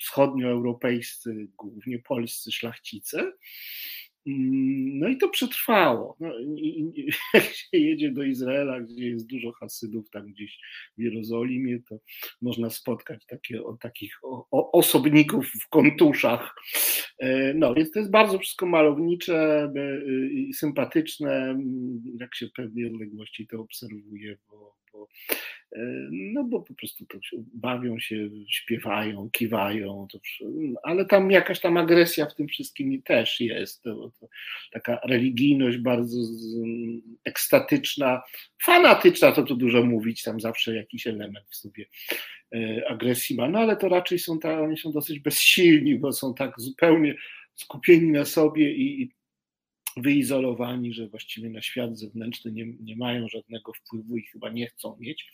wschodnioeuropejscy, 0.00 1.46
głównie 1.56 1.98
polscy 1.98 2.52
szlachcice. 2.52 3.32
Mm, 4.26 4.98
no 4.98 5.08
i 5.08 5.16
to 5.16 5.28
przetrwało. 5.28 6.16
No, 6.20 6.28
jak 7.34 7.44
się 7.44 7.78
jedzie 7.78 8.12
do 8.12 8.22
Izraela, 8.22 8.80
gdzie 8.80 9.08
jest 9.08 9.26
dużo 9.26 9.52
Hasydów, 9.52 10.10
tam 10.10 10.26
gdzieś 10.26 10.58
w 10.98 11.02
Jerozolimie, 11.02 11.78
to 11.88 11.98
można 12.42 12.70
spotkać 12.70 13.26
takie, 13.26 13.64
o, 13.64 13.76
takich 13.76 14.18
o, 14.22 14.72
osobników 14.72 15.52
w 15.62 15.68
kontuszach. 15.68 16.54
E, 17.24 17.54
no, 17.54 17.74
więc 17.74 17.90
to 17.90 17.98
jest 17.98 18.10
bardzo 18.10 18.38
wszystko 18.38 18.66
malownicze 18.66 19.70
i 20.30 20.54
sympatyczne, 20.54 21.58
jak 22.20 22.34
się 22.34 22.46
w 22.46 22.52
pewnej 22.52 22.86
odległości 22.86 23.46
to 23.46 23.60
obserwuje, 23.60 24.36
bo, 24.50 24.76
bo 24.92 25.08
no 26.10 26.44
bo 26.44 26.62
po 26.62 26.74
prostu 26.74 27.06
to 27.06 27.22
się, 27.22 27.36
bawią 27.54 27.98
się, 27.98 28.30
śpiewają, 28.48 29.30
kiwają, 29.32 30.06
to, 30.12 30.18
ale 30.82 31.04
tam 31.04 31.30
jakaś 31.30 31.60
tam 31.60 31.76
agresja 31.76 32.26
w 32.26 32.34
tym 32.34 32.48
wszystkim 32.48 33.02
też 33.02 33.40
jest. 33.40 33.82
To, 33.82 34.10
to 34.20 34.28
taka 34.72 35.00
religijność 35.04 35.78
bardzo 35.78 36.16
ekstatyczna, 37.24 38.22
fanatyczna, 38.62 39.32
to 39.32 39.42
tu 39.42 39.56
dużo 39.56 39.82
mówić, 39.82 40.22
tam 40.22 40.40
zawsze 40.40 40.76
jakiś 40.76 41.06
element 41.06 41.46
w 41.50 41.56
sobie 41.56 41.84
e, 41.84 42.43
agresji 42.88 43.36
ma, 43.36 43.48
no 43.48 43.58
ale 43.58 43.76
to 43.76 43.88
raczej 43.88 44.18
są, 44.18 44.38
ta, 44.38 44.60
oni 44.60 44.78
są 44.78 44.92
dosyć 44.92 45.18
bezsilni, 45.18 45.98
bo 45.98 46.12
są 46.12 46.34
tak 46.34 46.60
zupełnie 46.60 47.14
skupieni 47.54 48.12
na 48.12 48.24
sobie 48.24 48.72
i, 48.72 49.02
i 49.02 49.12
wyizolowani, 49.96 50.92
że 50.92 51.08
właściwie 51.08 51.50
na 51.50 51.62
świat 51.62 51.98
zewnętrzny 51.98 52.52
nie, 52.52 52.66
nie 52.80 52.96
mają 52.96 53.28
żadnego 53.28 53.72
wpływu 53.72 54.16
i 54.16 54.22
chyba 54.22 54.50
nie 54.50 54.66
chcą 54.66 54.96
mieć. 55.00 55.32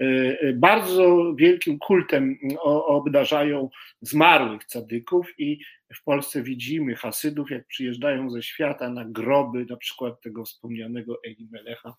E, 0.00 0.04
e, 0.40 0.52
bardzo 0.52 1.34
wielkim 1.34 1.78
kultem 1.78 2.38
obdarzają 2.64 3.70
zmarłych 4.00 4.64
cadyków 4.64 5.26
i 5.38 5.58
w 5.94 6.02
Polsce 6.04 6.42
widzimy 6.42 6.94
Hasydów, 6.94 7.50
jak 7.50 7.66
przyjeżdżają 7.66 8.30
ze 8.30 8.42
świata 8.42 8.90
na 8.90 9.04
groby, 9.04 9.66
na 9.70 9.76
przykład 9.76 10.20
tego 10.20 10.44
wspomnianego 10.44 11.20
Elimelecha 11.24 11.94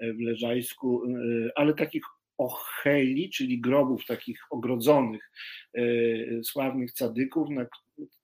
w 0.00 0.20
Leżajsku, 0.20 1.02
ale 1.54 1.74
takich 1.74 2.02
ocheli, 2.38 3.30
czyli 3.30 3.60
grobów 3.60 4.06
takich 4.06 4.38
ogrodzonych 4.50 5.30
sławnych 6.42 6.92
cadyków, 6.92 7.48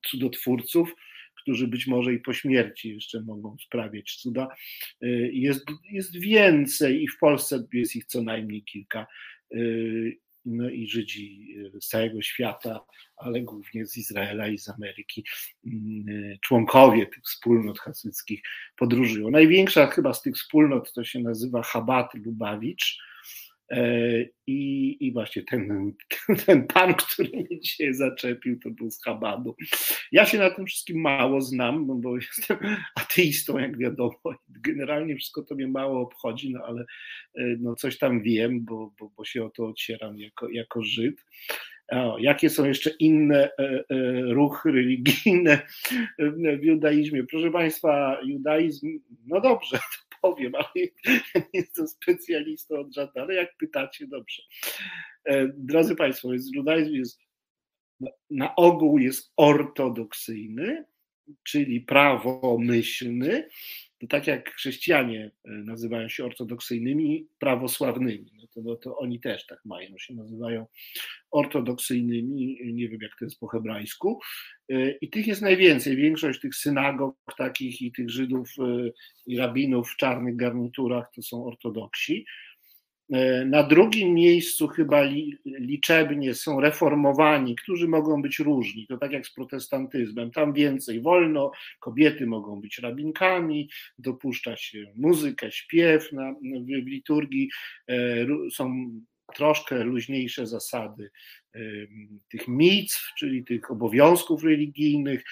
cudotwórców, 0.05 0.95
którzy 1.41 1.67
być 1.67 1.87
może 1.87 2.13
i 2.13 2.19
po 2.19 2.33
śmierci 2.33 2.93
jeszcze 2.93 3.21
mogą 3.21 3.55
sprawiać 3.65 4.15
cuda. 4.15 4.47
Jest, 5.31 5.65
jest 5.91 6.19
więcej 6.19 7.03
i 7.03 7.07
w 7.07 7.17
Polsce 7.17 7.67
jest 7.73 7.95
ich 7.95 8.05
co 8.05 8.21
najmniej 8.23 8.63
kilka 8.63 9.07
no 10.45 10.69
i 10.69 10.87
Żydzi 10.87 11.55
z 11.81 11.87
całego 11.87 12.21
świata, 12.21 12.85
ale 13.17 13.41
głównie 13.41 13.85
z 13.85 13.97
Izraela 13.97 14.47
i 14.47 14.57
z 14.57 14.69
Ameryki, 14.69 15.23
mm, 15.65 16.37
członkowie 16.41 17.05
tych 17.05 17.23
wspólnot 17.23 17.79
hasyckich 17.79 18.41
podróżują. 18.77 19.29
Największa 19.29 19.87
chyba 19.87 20.13
z 20.13 20.21
tych 20.21 20.35
wspólnot 20.35 20.93
to 20.93 21.03
się 21.03 21.19
nazywa 21.19 21.63
Chabad 21.63 22.13
Lubawicz, 22.13 22.97
E, 23.01 23.10
I, 24.47 24.97
I 24.99 25.13
właśnie 25.13 25.43
ten, 25.43 25.93
ten 26.45 26.67
pan, 26.67 26.93
który 26.93 27.29
mnie 27.29 27.59
dzisiaj 27.59 27.93
zaczepił, 27.93 28.59
to 28.59 28.69
był 28.69 28.91
z 28.91 29.03
Chabadu. 29.03 29.55
Ja 30.11 30.25
się 30.25 30.37
na 30.37 30.49
tym 30.49 30.65
wszystkim 30.65 31.01
mało 31.01 31.41
znam, 31.41 31.87
no 31.87 31.95
bo 31.95 32.15
jestem 32.37 32.57
ateistą, 32.95 33.59
jak 33.59 33.77
wiadomo. 33.77 34.19
Generalnie 34.49 35.15
wszystko 35.15 35.43
to 35.43 35.55
mnie 35.55 35.67
mało 35.67 36.01
obchodzi, 36.01 36.53
no 36.53 36.59
ale 36.65 36.81
e, 37.35 37.43
no 37.59 37.75
coś 37.75 37.97
tam 37.97 38.21
wiem, 38.21 38.65
bo, 38.65 38.93
bo, 38.99 39.11
bo 39.17 39.25
się 39.25 39.45
o 39.45 39.49
to 39.49 39.65
ocieram 39.65 40.19
jako, 40.19 40.49
jako 40.49 40.83
Żyd. 40.83 41.25
O, 41.91 42.17
jakie 42.19 42.49
są 42.49 42.65
jeszcze 42.65 42.89
inne 42.89 43.49
e, 43.59 43.83
ruchy 44.33 44.71
religijne 44.71 45.61
w 46.59 46.63
judaizmie? 46.63 47.23
Proszę 47.23 47.51
Państwa, 47.51 48.17
judaizm, 48.23 48.99
no 49.27 49.41
dobrze, 49.41 49.79
powiem, 50.21 50.55
ale 50.59 50.69
nie 51.35 51.47
jestem 51.53 51.87
specjalistą 51.87 52.79
od 52.79 52.93
żadnego, 52.93 53.21
ale 53.21 53.33
jak 53.33 53.57
pytacie, 53.57 54.07
dobrze. 54.07 54.43
E, 55.25 55.47
drodzy 55.47 55.95
Państwo, 55.95 56.33
jest, 56.33 56.55
judaizm 56.55 56.93
jest 56.93 57.19
na 58.29 58.55
ogół 58.55 58.97
jest 58.97 59.33
ortodoksyjny, 59.37 60.85
czyli 61.43 61.81
prawomyślny, 61.81 63.49
to 64.01 64.07
tak 64.07 64.27
jak 64.27 64.53
chrześcijanie 64.53 65.31
e, 65.45 65.51
nazywają 65.51 66.09
się 66.09 66.25
ortodoksyjnymi, 66.25 67.27
prawosławnymi, 67.39 68.31
no 68.37 68.47
to, 68.47 68.61
no 68.61 68.75
to 68.75 68.97
oni 68.97 69.19
też 69.19 69.45
tak 69.45 69.59
mają, 69.65 69.97
się 69.97 70.13
nazywają 70.13 70.65
ortodoksyjnymi, 71.31 72.59
nie 72.73 72.89
wiem 72.89 73.01
jak 73.01 73.11
to 73.19 73.25
jest 73.25 73.39
po 73.39 73.47
hebrajsku. 73.47 74.19
E, 74.69 74.91
I 74.91 75.09
tych 75.09 75.27
jest 75.27 75.41
najwięcej. 75.41 75.95
Większość 75.95 76.39
tych 76.39 76.55
synagog 76.55 77.15
takich 77.37 77.81
i 77.81 77.91
tych 77.91 78.09
Żydów 78.09 78.49
e, 78.59 78.89
i 79.27 79.37
rabinów 79.37 79.89
w 79.89 79.97
czarnych 79.97 80.35
garniturach 80.35 81.11
to 81.15 81.21
są 81.21 81.45
ortodoksi. 81.45 82.25
E, 83.11 83.45
na 83.45 83.63
drugim 83.63 84.13
miejscu 84.13 84.67
chyba 84.67 85.03
liczebnie 85.45 86.33
są 86.33 86.59
reformowani, 86.59 87.55
którzy 87.55 87.87
mogą 87.87 88.21
być 88.21 88.39
różni. 88.39 88.87
To 88.87 88.97
tak 88.97 89.11
jak 89.11 89.27
z 89.27 89.33
protestantyzmem. 89.33 90.31
Tam 90.31 90.53
więcej 90.53 91.01
wolno, 91.01 91.51
kobiety 91.79 92.27
mogą 92.27 92.61
być 92.61 92.79
rabinkami, 92.79 93.69
dopuszcza 93.99 94.57
się 94.57 94.93
muzykę, 94.95 95.51
śpiew 95.51 96.11
na, 96.13 96.33
w 96.83 96.87
liturgii, 96.87 97.49
są 98.51 98.91
troszkę 99.35 99.83
luźniejsze 99.83 100.47
zasady 100.47 101.11
tych 102.29 102.47
mitw, 102.47 103.13
czyli 103.17 103.43
tych 103.43 103.71
obowiązków 103.71 104.43
religijnych, 104.43 105.23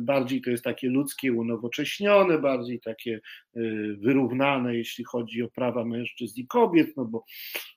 bardziej 0.00 0.40
to 0.40 0.50
jest 0.50 0.64
takie 0.64 0.88
ludzkie, 0.88 1.32
unowocześnione, 1.32 2.38
bardziej 2.38 2.80
takie 2.80 3.20
y, 3.56 3.96
wyrównane, 4.00 4.76
jeśli 4.76 5.04
chodzi 5.04 5.42
o 5.42 5.48
prawa 5.48 5.84
mężczyzn 5.84 6.40
i 6.40 6.46
kobiet, 6.46 6.96
no 6.96 7.04
bo 7.04 7.24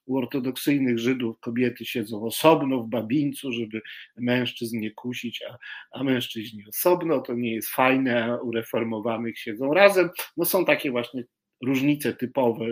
u 0.05 0.17
ortodoksyjnych 0.17 0.99
Żydów 0.99 1.39
kobiety 1.39 1.85
siedzą 1.85 2.23
osobno 2.23 2.83
w 2.83 2.89
babińcu, 2.89 3.51
żeby 3.51 3.81
mężczyzn 4.17 4.79
nie 4.79 4.91
kusić, 4.91 5.43
a, 5.49 5.57
a 5.91 6.03
mężczyźni 6.03 6.63
osobno, 6.69 7.19
to 7.19 7.33
nie 7.33 7.53
jest 7.55 7.69
fajne, 7.69 8.25
a 8.25 8.37
u 8.37 8.51
reformowanych 8.51 9.39
siedzą 9.39 9.73
razem. 9.73 10.09
No 10.37 10.45
są 10.45 10.65
takie 10.65 10.91
właśnie 10.91 11.23
różnice 11.61 12.13
typowe 12.13 12.65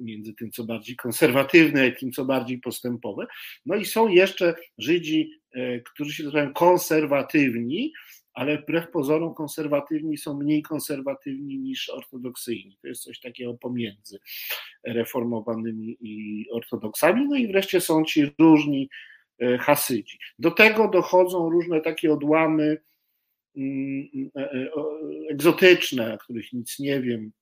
między 0.00 0.34
tym, 0.34 0.50
co 0.50 0.64
bardziej 0.64 0.96
konserwatywne, 0.96 1.86
a 1.86 2.00
tym, 2.00 2.12
co 2.12 2.24
bardziej 2.24 2.58
postępowe. 2.58 3.26
No 3.66 3.76
i 3.76 3.84
są 3.84 4.08
jeszcze 4.08 4.54
Żydzi, 4.78 5.30
e, 5.52 5.80
którzy 5.80 6.12
się 6.12 6.24
nazywają 6.24 6.52
konserwatywni, 6.52 7.92
ale 8.36 8.58
wbrew 8.58 8.90
pozorom 8.90 9.34
konserwatywni 9.34 10.18
są 10.18 10.38
mniej 10.38 10.62
konserwatywni 10.62 11.58
niż 11.58 11.90
ortodoksyjni. 11.90 12.78
To 12.82 12.88
jest 12.88 13.02
coś 13.02 13.20
takiego 13.20 13.54
pomiędzy 13.54 14.18
reformowanymi 14.84 15.96
i 16.00 16.46
ortodoksami. 16.50 17.28
No 17.28 17.36
i 17.36 17.48
wreszcie 17.48 17.80
są 17.80 18.04
ci 18.04 18.30
różni 18.38 18.88
e, 19.38 19.58
Hasydzi. 19.58 20.18
Do 20.38 20.50
tego 20.50 20.88
dochodzą 20.88 21.50
różne 21.50 21.80
takie 21.80 22.12
odłamy 22.12 22.76
mm, 23.56 24.08
e, 24.36 24.70
egzotyczne, 25.30 26.14
o 26.14 26.18
których 26.18 26.52
nic 26.52 26.78
nie 26.78 27.00
wiem, 27.00 27.32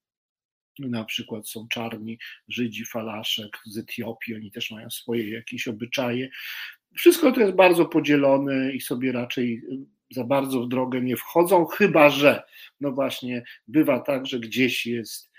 na 0.79 1.05
przykład 1.05 1.49
są 1.49 1.69
czarni 1.69 2.19
Żydzi, 2.49 2.85
falaszek 2.85 3.59
z 3.67 3.79
Etiopii, 3.79 4.35
oni 4.35 4.51
też 4.51 4.71
mają 4.71 4.91
swoje 4.91 5.31
jakieś 5.31 5.69
obyczaje. 5.69 6.29
Wszystko 6.95 7.33
to 7.33 7.41
jest 7.41 7.53
bardzo 7.53 7.87
podzielone 7.87 8.73
i 8.73 8.81
sobie 8.81 9.13
raczej 9.13 9.63
za 10.11 10.25
bardzo 10.25 10.61
w 10.61 10.69
drogę 10.69 11.01
nie 11.01 11.17
wchodzą, 11.17 11.67
chyba 11.67 12.11
że, 12.11 12.43
no 12.81 12.93
właśnie, 12.93 13.45
bywa 13.69 14.01
tak, 14.01 14.27
że 14.27 14.41
gdzieś 14.41 14.87
jest 14.87 15.31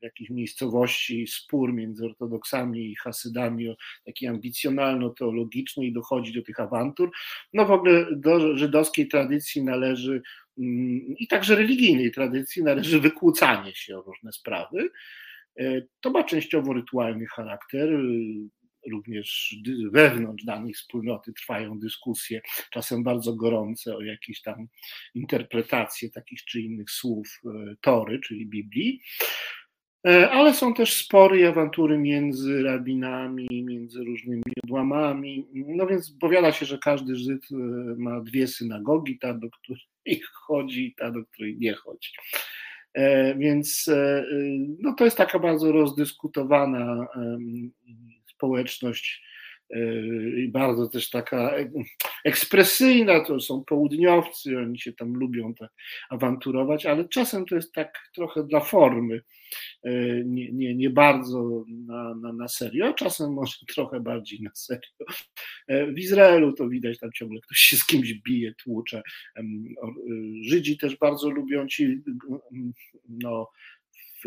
w 0.00 0.04
jakiejś 0.04 0.30
miejscowości 0.30 1.26
spór 1.26 1.74
między 1.74 2.04
ortodoksami 2.04 2.90
i 2.90 2.96
hasydami 2.96 3.74
taki 4.04 4.26
ambicjonalno-teologiczny 4.26 5.86
i 5.86 5.92
dochodzi 5.92 6.32
do 6.32 6.42
tych 6.42 6.60
awantur. 6.60 7.10
No 7.52 7.66
w 7.66 7.70
ogóle 7.70 8.06
do 8.16 8.56
żydowskiej 8.56 9.08
tradycji 9.08 9.64
należy 9.64 10.22
i 10.56 11.26
także 11.30 11.54
religijnej 11.54 12.12
tradycji 12.12 12.62
należy 12.62 13.00
wykłócanie 13.00 13.74
się 13.74 13.98
o 13.98 14.02
różne 14.02 14.32
sprawy. 14.32 14.90
E, 15.58 15.82
to 16.00 16.10
ma 16.10 16.24
częściowo 16.24 16.72
rytualny 16.72 17.26
charakter. 17.26 17.88
Również 18.90 19.56
wewnątrz 19.90 20.44
danej 20.44 20.74
wspólnoty 20.74 21.32
trwają 21.32 21.78
dyskusje, 21.78 22.40
czasem 22.70 23.02
bardzo 23.02 23.34
gorące, 23.34 23.96
o 23.96 24.02
jakieś 24.02 24.42
tam 24.42 24.66
interpretacje 25.14 26.10
takich 26.10 26.44
czy 26.44 26.60
innych 26.60 26.90
słów 26.90 27.40
e, 27.44 27.74
Tory, 27.80 28.20
czyli 28.20 28.46
Biblii. 28.46 29.00
E, 30.06 30.30
ale 30.30 30.54
są 30.54 30.74
też 30.74 30.96
spory 30.96 31.40
i 31.40 31.44
awantury 31.44 31.98
między 31.98 32.62
rabinami, 32.62 33.48
między 33.50 34.04
różnymi 34.04 34.42
odłamami. 34.64 35.46
No 35.52 35.86
więc 35.86 36.16
powiada 36.20 36.52
się, 36.52 36.66
że 36.66 36.78
każdy 36.78 37.16
Żyd 37.16 37.46
ma 37.96 38.20
dwie 38.20 38.46
synagogi, 38.46 39.18
ta, 39.18 39.34
do 39.34 39.50
której 39.50 39.82
chodzi, 40.46 40.94
ta, 40.98 41.10
do 41.10 41.24
której 41.24 41.56
nie 41.58 41.74
chodzi. 41.74 42.10
E, 42.94 43.34
więc 43.34 43.88
e, 43.88 44.24
no, 44.78 44.94
to 44.94 45.04
jest 45.04 45.16
taka 45.16 45.38
bardzo 45.38 45.72
rozdyskutowana 45.72 47.06
społeczność 48.26 49.22
i 50.36 50.48
bardzo 50.48 50.88
też 50.88 51.10
taka 51.10 51.54
ekspresyjna, 52.24 53.24
to 53.24 53.40
są 53.40 53.64
południowcy, 53.64 54.58
oni 54.58 54.78
się 54.78 54.92
tam 54.92 55.14
lubią 55.14 55.54
tak 55.54 55.70
awanturować, 56.10 56.86
ale 56.86 57.08
czasem 57.08 57.46
to 57.46 57.54
jest 57.54 57.72
tak 57.72 58.08
trochę 58.14 58.44
dla 58.44 58.60
formy, 58.60 59.16
e, 59.16 59.22
nie, 60.24 60.52
nie, 60.52 60.74
nie 60.74 60.90
bardzo 60.90 61.64
na, 61.68 62.14
na, 62.14 62.32
na 62.32 62.48
serio, 62.48 62.92
czasem 62.92 63.32
może 63.32 63.56
trochę 63.74 64.00
bardziej 64.00 64.42
na 64.42 64.50
serio. 64.54 64.90
E, 65.68 65.86
w 65.86 65.98
Izraelu 65.98 66.52
to 66.52 66.68
widać, 66.68 66.98
tam 66.98 67.12
ciągle 67.12 67.40
ktoś 67.40 67.58
się 67.58 67.76
z 67.76 67.86
kimś 67.86 68.14
bije, 68.14 68.54
tłucze. 68.54 69.02
E, 69.36 69.42
Żydzi 70.42 70.78
też 70.78 70.96
bardzo 70.96 71.30
lubią 71.30 71.66
ci 71.66 72.02
no, 73.08 73.50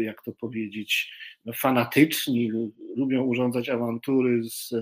jak 0.02 0.24
to 0.24 0.32
powiedzieć, 0.32 1.14
no, 1.46 1.54
fanatyczni, 1.54 2.52
lubią 2.96 3.24
urządzać 3.24 3.70
awantury 3.70 4.44
z 4.44 4.74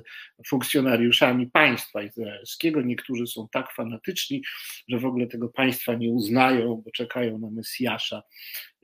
funkcjonariuszami 0.48 1.48
państwa 1.48 2.04
izraelskiego. 2.04 2.82
Niektórzy 2.82 3.28
są 3.28 3.48
tak 3.52 3.72
fanatyczni, 3.72 4.42
że 4.88 5.00
w 5.00 5.06
ogóle 5.06 5.28
tego 5.28 5.50
państwa 5.50 5.94
nie 5.94 6.10
uznają, 6.10 6.82
bo 6.86 6.92
czekają 6.92 7.38
na 7.38 7.50
Mesjasza, 7.50 8.24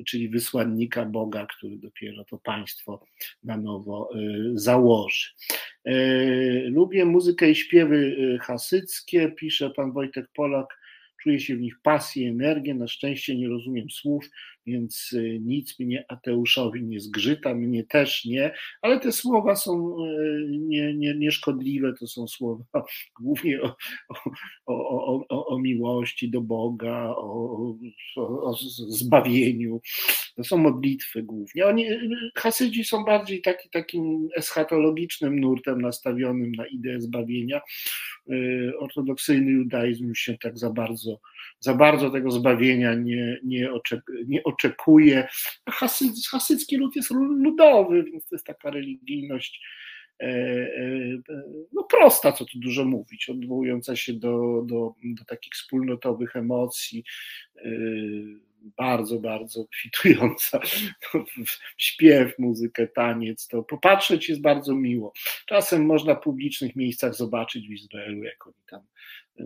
czyli 0.05 0.29
wysłannika 0.29 1.05
Boga, 1.05 1.45
który 1.45 1.77
dopiero 1.77 2.25
to 2.25 2.37
państwo 2.37 3.05
na 3.43 3.57
nowo 3.57 4.09
y, 4.15 4.51
założy. 4.53 5.29
Y, 5.87 6.63
lubię 6.69 7.05
muzykę 7.05 7.49
i 7.49 7.55
śpiewy 7.55 7.95
y, 7.95 8.39
hasyckie, 8.41 9.31
pisze 9.31 9.69
pan 9.69 9.91
Wojtek 9.91 10.27
Polak 10.33 10.79
czuję 11.23 11.39
się 11.39 11.55
w 11.55 11.61
nich 11.61 11.75
pasję, 11.83 12.29
energię, 12.29 12.75
na 12.75 12.87
szczęście 12.87 13.35
nie 13.35 13.47
rozumiem 13.47 13.89
słów, 13.89 14.29
więc 14.65 15.13
y, 15.13 15.39
nic 15.41 15.79
mnie 15.79 16.05
Ateuszowi 16.07 16.83
nie 16.83 16.99
zgrzyta, 16.99 17.55
mnie 17.55 17.83
też 17.83 18.25
nie, 18.25 18.51
ale 18.81 18.99
te 18.99 19.11
słowa 19.11 19.55
są 19.55 19.97
nie, 20.49 20.93
nie, 20.93 21.15
nieszkodliwe, 21.15 21.93
to 21.99 22.07
są 22.07 22.27
słowa 22.27 22.63
głównie 23.21 23.61
o, 23.61 23.75
o, 24.65 25.25
o, 25.29 25.47
o 25.47 25.59
miłości 25.59 26.29
do 26.29 26.41
Boga, 26.41 27.13
o, 27.17 27.75
zbawieniu. 28.87 29.81
To 30.35 30.43
są 30.43 30.57
modlitwy 30.57 31.23
głównie. 31.23 31.65
Oni, 31.65 31.85
Hasydzi 32.35 32.83
są 32.83 33.03
bardziej 33.03 33.41
taki, 33.41 33.69
takim 33.69 34.27
eschatologicznym 34.37 35.39
nurtem 35.39 35.81
nastawionym 35.81 36.51
na 36.51 36.67
ideę 36.67 37.01
zbawienia. 37.01 37.61
Ortodoksyjny 38.79 39.51
judaizm 39.51 40.13
się 40.15 40.37
tak 40.41 40.57
za 40.57 40.69
bardzo, 40.69 41.19
za 41.59 41.73
bardzo 41.73 42.09
tego 42.09 42.31
zbawienia 42.31 42.93
nie, 42.93 43.39
nie, 43.43 43.73
oczek, 43.73 44.01
nie 44.27 44.43
oczekuje. 44.49 45.27
Hasyd, 45.69 46.12
hasycki 46.31 46.77
lud 46.77 46.95
jest 46.95 47.12
ludowy, 47.12 48.03
więc 48.03 48.27
to 48.27 48.35
jest 48.35 48.45
taka 48.45 48.69
religijność 48.69 49.62
e, 50.19 50.25
e, 50.25 50.91
no 51.73 51.83
prosta, 51.83 52.31
co 52.31 52.45
tu 52.45 52.59
dużo 52.59 52.85
mówić, 52.85 53.29
odwołująca 53.29 53.95
się 53.95 54.13
do, 54.13 54.63
do, 54.65 54.93
do 55.03 55.25
takich 55.25 55.53
wspólnotowych 55.53 56.35
emocji, 56.35 57.03
e, 58.65 58.69
bardzo, 58.77 59.19
bardzo 59.19 59.65
kwitująca 59.65 60.59
śpiew, 61.77 62.39
muzykę, 62.39 62.87
taniec, 62.87 63.47
to 63.47 63.63
popatrzeć 63.63 64.29
jest 64.29 64.41
bardzo 64.41 64.75
miło. 64.75 65.13
Czasem 65.45 65.85
można 65.85 66.15
w 66.15 66.21
publicznych 66.21 66.75
miejscach 66.75 67.15
zobaczyć 67.15 67.67
w 67.67 67.71
Izraelu, 67.71 68.23
jak 68.23 68.47
oni 68.47 68.63
tam 68.69 68.81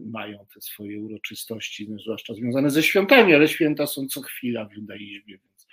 mają 0.02 0.46
te 0.54 0.62
swoje 0.62 1.00
uroczystości, 1.00 1.88
zwłaszcza 2.04 2.34
związane 2.34 2.70
ze 2.70 2.84
świątami, 2.84 3.34
ale 3.34 3.48
święta 3.48 3.88
są 3.88 4.08
co 4.08 4.22
chwila 4.22 4.66
w 4.66 4.74
judaizmie, 4.74 5.38
więc 5.38 5.68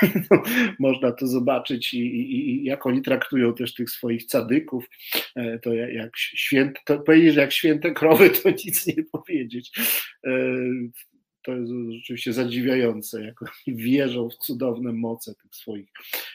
można 0.78 1.12
to 1.12 1.26
zobaczyć 1.26 1.94
i, 1.94 1.98
i, 1.98 2.50
i, 2.50 2.64
jak 2.64 2.86
oni 2.86 3.02
traktują 3.02 3.54
też 3.54 3.74
tych 3.74 3.90
swoich 3.90 4.24
cadyków, 4.24 4.84
e, 5.36 5.58
to 5.58 5.74
jak 5.74 6.16
święte, 6.16 6.98
powiedzieć, 7.06 7.34
że 7.34 7.40
jak 7.40 7.52
święte 7.52 7.92
krowy, 7.92 8.30
to 8.30 8.50
nic 8.50 8.86
nie 8.86 9.04
powiedzieć. 9.12 9.70
To 11.42 11.52
jest 11.52 11.72
rzeczywiście 11.90 12.32
zadziwiające, 12.32 13.24
jak 13.24 13.42
oni 13.42 13.76
wierzą 13.84 14.28
w 14.28 14.36
cudowne 14.36 14.92
moce 14.92 15.34
tych 15.34 15.54
swoich 15.54 15.88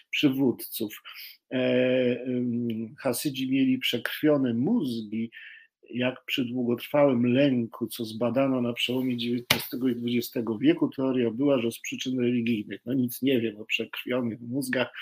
przywódców. 0.09 1.01
E, 1.53 2.25
Hasydzi 2.99 3.51
mieli 3.51 3.77
przekrwione 3.77 4.53
mózgi, 4.53 5.31
jak 5.89 6.25
przy 6.25 6.45
długotrwałym 6.45 7.25
lęku, 7.25 7.87
co 7.87 8.05
zbadano 8.05 8.61
na 8.61 8.73
przełomie 8.73 9.15
XIX 9.15 9.83
i 9.83 10.17
XX 10.17 10.47
wieku, 10.61 10.89
teoria 10.89 11.31
była, 11.31 11.61
że 11.61 11.71
z 11.71 11.79
przyczyn 11.79 12.19
religijnych. 12.19 12.81
No 12.85 12.93
nic 12.93 13.21
nie 13.21 13.41
wiem 13.41 13.57
o 13.57 13.65
przekrwionych 13.65 14.41
mózgach. 14.41 14.93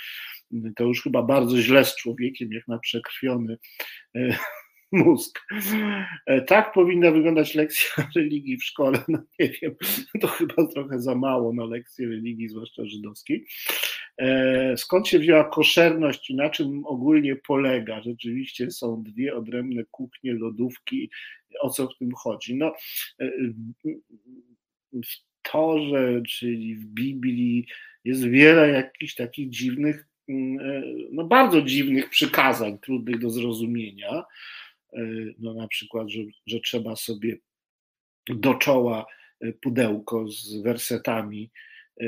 To 0.75 0.83
już 0.83 1.03
chyba 1.03 1.23
bardzo 1.23 1.57
źle 1.57 1.85
z 1.85 1.95
człowiekiem, 1.95 2.53
jak 2.53 2.67
na 2.67 2.79
przekrwiony 2.79 3.57
e, 4.15 4.37
mózg. 4.93 5.39
E, 6.25 6.41
tak 6.41 6.73
powinna 6.73 7.11
wyglądać 7.11 7.55
lekcja 7.55 8.07
religii 8.15 8.57
w 8.57 8.63
szkole. 8.63 8.99
No 9.07 9.19
nie 9.39 9.49
wiem, 9.49 9.75
to 10.21 10.27
chyba 10.27 10.67
trochę 10.67 11.01
za 11.01 11.15
mało 11.15 11.53
na 11.53 11.65
lekcję 11.65 12.07
religii, 12.07 12.49
zwłaszcza 12.49 12.85
żydowskiej. 12.85 13.45
E, 14.17 14.77
skąd 14.77 15.07
się 15.07 15.19
wzięła 15.19 15.43
koszerność 15.43 16.29
i 16.29 16.35
na 16.35 16.49
czym 16.49 16.85
ogólnie 16.85 17.35
polega? 17.35 18.01
Rzeczywiście 18.01 18.71
są 18.71 19.03
dwie 19.03 19.35
odrębne 19.35 19.83
kuchnie, 19.91 20.33
lodówki. 20.33 21.09
O 21.59 21.69
co 21.69 21.87
w 21.87 21.97
tym 21.97 22.11
chodzi? 22.11 22.55
No, 22.55 22.73
e, 23.19 23.31
w 24.93 25.33
Torze, 25.51 26.21
czyli 26.29 26.75
w 26.75 26.85
Biblii 26.85 27.67
jest 28.03 28.27
wiele 28.27 28.69
jakichś 28.69 29.15
takich 29.15 29.49
dziwnych, 29.49 30.07
mm, 30.29 30.57
no 31.11 31.23
bardzo 31.23 31.61
dziwnych 31.61 32.09
przykazań, 32.09 32.79
trudnych 32.79 33.19
do 33.19 33.29
zrozumienia 33.29 34.23
no 35.39 35.53
na 35.53 35.67
przykład, 35.67 36.09
że, 36.09 36.19
że 36.47 36.59
trzeba 36.59 36.95
sobie 36.95 37.37
do 38.29 38.53
czoła 38.53 39.05
e, 39.41 39.53
pudełko 39.53 40.27
z 40.27 40.61
wersetami 40.61 41.51
e, 42.01 42.05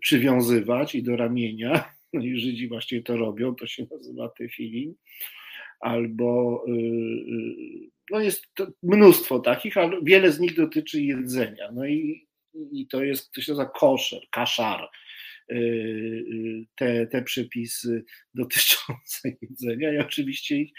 przywiązywać 0.00 0.94
i 0.94 1.02
do 1.02 1.16
ramienia. 1.16 1.84
No 2.12 2.22
i 2.22 2.38
Żydzi 2.40 2.68
właśnie 2.68 3.02
to 3.02 3.16
robią, 3.16 3.54
to 3.54 3.66
się 3.66 3.86
nazywa 3.90 4.28
tefilin. 4.28 4.94
Albo 5.80 6.64
no 8.10 8.20
jest 8.20 8.46
mnóstwo 8.82 9.38
takich, 9.38 9.76
ale 9.76 10.00
wiele 10.02 10.32
z 10.32 10.40
nich 10.40 10.56
dotyczy 10.56 11.02
jedzenia. 11.02 11.72
No 11.72 11.86
i, 11.86 12.26
i 12.72 12.86
to 12.86 13.04
jest, 13.04 13.32
to 13.32 13.40
się 13.40 13.52
nazywa 13.52 13.68
koszer, 13.68 14.20
kaszar 14.30 14.88
te, 16.74 17.06
te 17.06 17.22
przepisy 17.22 18.04
dotyczące 18.34 19.28
jedzenia. 19.42 19.92
Ja 19.92 20.06
oczywiście 20.06 20.56
ich 20.56 20.72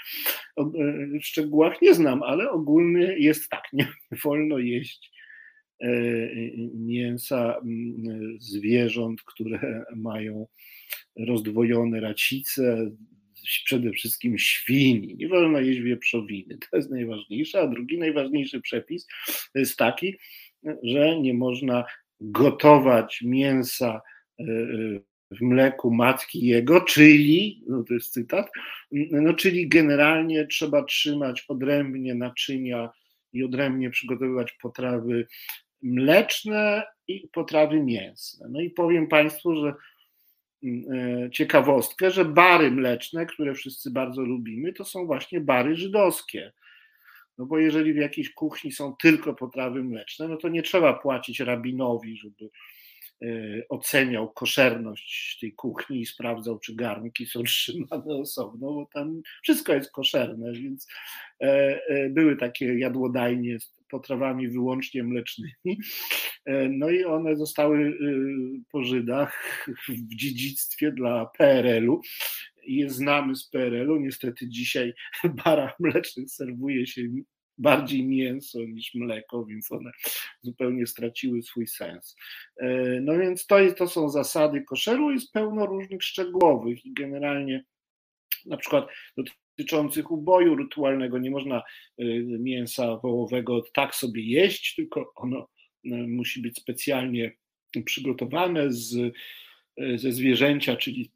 w 1.21 1.25
szczegółach 1.25 1.82
nie 1.82 1.93
znam, 1.93 2.23
ale 2.23 2.51
ogólny 2.51 3.19
jest 3.19 3.49
tak, 3.49 3.63
nie 3.73 3.88
wolno 4.23 4.58
jeść 4.58 5.12
e, 5.82 5.89
mięsa 6.73 7.62
zwierząt, 8.39 9.21
które 9.21 9.86
mają 9.95 10.47
rozdwojone 11.27 11.99
racice, 11.99 12.91
przede 13.65 13.91
wszystkim 13.91 14.38
świni. 14.38 15.15
Nie 15.15 15.27
wolno 15.27 15.60
jeść 15.60 15.80
wieprzowiny. 15.80 16.58
To 16.58 16.77
jest 16.77 16.91
najważniejsze. 16.91 17.60
A 17.60 17.67
drugi 17.67 17.97
najważniejszy 17.97 18.62
przepis 18.62 19.08
jest 19.56 19.77
taki, 19.77 20.17
że 20.84 21.19
nie 21.19 21.34
można 21.34 21.86
gotować 22.19 23.21
mięsa 23.21 24.01
E, 24.01 24.01
e, 24.01 24.16
w 25.32 25.41
mleku 25.41 25.91
matki 25.91 26.45
jego, 26.47 26.82
czyli, 26.82 27.63
no 27.67 27.84
to 27.84 27.93
jest 27.93 28.13
cytat, 28.13 28.52
no 29.12 29.34
czyli 29.34 29.67
generalnie 29.67 30.47
trzeba 30.47 30.84
trzymać 30.84 31.45
odrębnie 31.47 32.15
naczynia 32.15 32.89
i 33.34 33.43
odrębnie 33.43 33.89
przygotowywać 33.89 34.52
potrawy 34.62 35.28
mleczne 35.82 36.84
i 37.08 37.30
potrawy 37.34 37.84
mięsne. 37.84 38.47
No 38.50 38.62
i 38.62 38.69
powiem 38.69 39.08
Państwu, 39.08 39.56
że 39.56 39.73
e, 40.63 41.30
ciekawostkę, 41.32 42.12
że 42.12 42.26
bary 42.26 42.71
mleczne, 42.71 43.26
które 43.26 43.54
wszyscy 43.54 43.91
bardzo 43.91 44.21
lubimy, 44.21 44.73
to 44.73 44.86
są 44.86 45.06
właśnie 45.06 45.41
bary 45.41 45.76
żydowskie. 45.76 46.54
No 47.38 47.45
bo 47.45 47.60
jeżeli 47.60 47.93
w 47.93 47.97
jakiejś 47.97 48.34
kuchni 48.34 48.71
są 48.71 48.95
tylko 49.02 49.34
potrawy 49.34 49.84
mleczne, 49.84 50.28
no 50.28 50.38
to 50.38 50.50
nie 50.50 50.63
trzeba 50.63 50.93
płacić 50.93 51.39
rabinowi, 51.39 52.17
żeby 52.17 52.50
E, 52.50 52.50
oceniał 53.69 54.34
koszerność 54.34 55.38
tej 55.39 55.53
kuchni 55.53 56.01
i 56.01 56.06
sprawdzał, 56.06 56.60
czy 56.60 56.75
garnki 56.75 57.25
są 57.25 57.43
trzymane 57.53 58.15
osobno, 58.15 58.73
bo 58.73 58.89
tam 58.93 59.21
wszystko 59.43 59.73
jest 59.73 59.91
koszerne, 59.91 60.51
więc 60.51 60.88
e, 61.41 61.80
e, 61.88 62.10
były 62.10 62.36
takie 62.36 62.80
jadłodajnie 62.80 63.60
z 63.60 63.77
potrawami 63.89 64.47
wyłącznie 64.47 65.03
mlecznymi. 65.03 65.80
No 66.69 66.89
i 66.89 67.03
one 67.03 67.36
zostały 67.36 67.97
po 68.71 68.84
Żydach 68.84 69.65
w 69.88 70.15
dziedzictwie 70.15 70.91
dla 70.91 71.25
PRL-u. 71.38 72.01
Je 72.67 72.89
znamy 72.89 73.36
z 73.36 73.49
PRL-u. 73.49 73.95
Niestety 73.95 74.47
dzisiaj 74.47 74.93
barach 75.45 75.80
mlecznych 75.80 76.30
serwuje 76.30 76.88
się 76.88 77.01
bardziej 77.57 78.05
mięso 78.05 78.59
niż 78.59 78.95
mleko, 78.95 79.45
więc 79.45 79.71
one 79.71 79.91
zupełnie 80.41 80.87
straciły 80.87 81.41
swój 81.41 81.67
sens. 81.67 82.15
E, 82.57 82.67
no 83.01 83.17
więc 83.17 83.45
to, 83.45 83.59
jest, 83.59 83.77
to 83.77 83.87
są 83.87 84.09
zasady 84.09 84.61
koszeru, 84.61 85.11
jest 85.11 85.31
pełno 85.31 85.65
różnych 85.65 86.03
szczegółowych 86.03 86.85
i 86.85 86.93
generalnie 86.93 87.63
na 88.45 88.57
przykład 88.57 88.87
dotyczących 89.17 90.11
uboju 90.11 90.55
rytualnego 90.55 91.19
nie 91.19 91.31
można 91.31 91.57
e, 91.57 92.03
mięsa 92.23 92.97
wołowego 92.97 93.63
tak 93.73 93.95
sobie 93.95 94.23
jeść, 94.23 94.75
tylko 94.75 95.11
ono 95.15 95.39
e, 95.39 95.89
musi 95.89 96.41
być 96.41 96.57
specjalnie 96.57 97.37
przygotowane 97.85 98.73
z, 98.73 99.13
ze 99.95 100.11
zwierzęcia, 100.11 100.75
czyli 100.75 101.11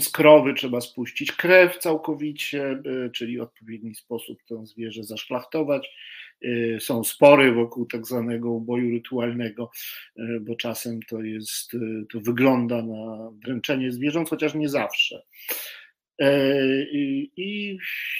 z 0.00 0.10
krowy 0.10 0.54
trzeba 0.54 0.80
spuścić 0.80 1.32
krew 1.32 1.78
całkowicie, 1.78 2.70
e, 2.70 3.10
czyli 3.10 3.38
w 3.38 3.42
odpowiedni 3.42 3.94
sposób 3.94 4.38
to 4.48 4.66
zwierzę 4.66 5.04
zaszlachtować. 5.04 5.90
E, 6.42 6.80
są 6.80 7.04
spory 7.04 7.52
wokół 7.52 7.86
tak 7.86 8.06
zwanego 8.06 8.50
uboju 8.50 8.90
rytualnego, 8.90 9.70
e, 10.16 10.40
bo 10.40 10.56
czasem 10.56 11.00
to 11.08 11.22
jest, 11.22 11.72
to 12.12 12.20
wygląda 12.20 12.82
na 12.82 13.30
dręczenie 13.32 13.92
zwierząt, 13.92 14.28
chociaż 14.30 14.54
nie 14.54 14.68
zawsze. 14.68 15.22
I, 16.92 17.30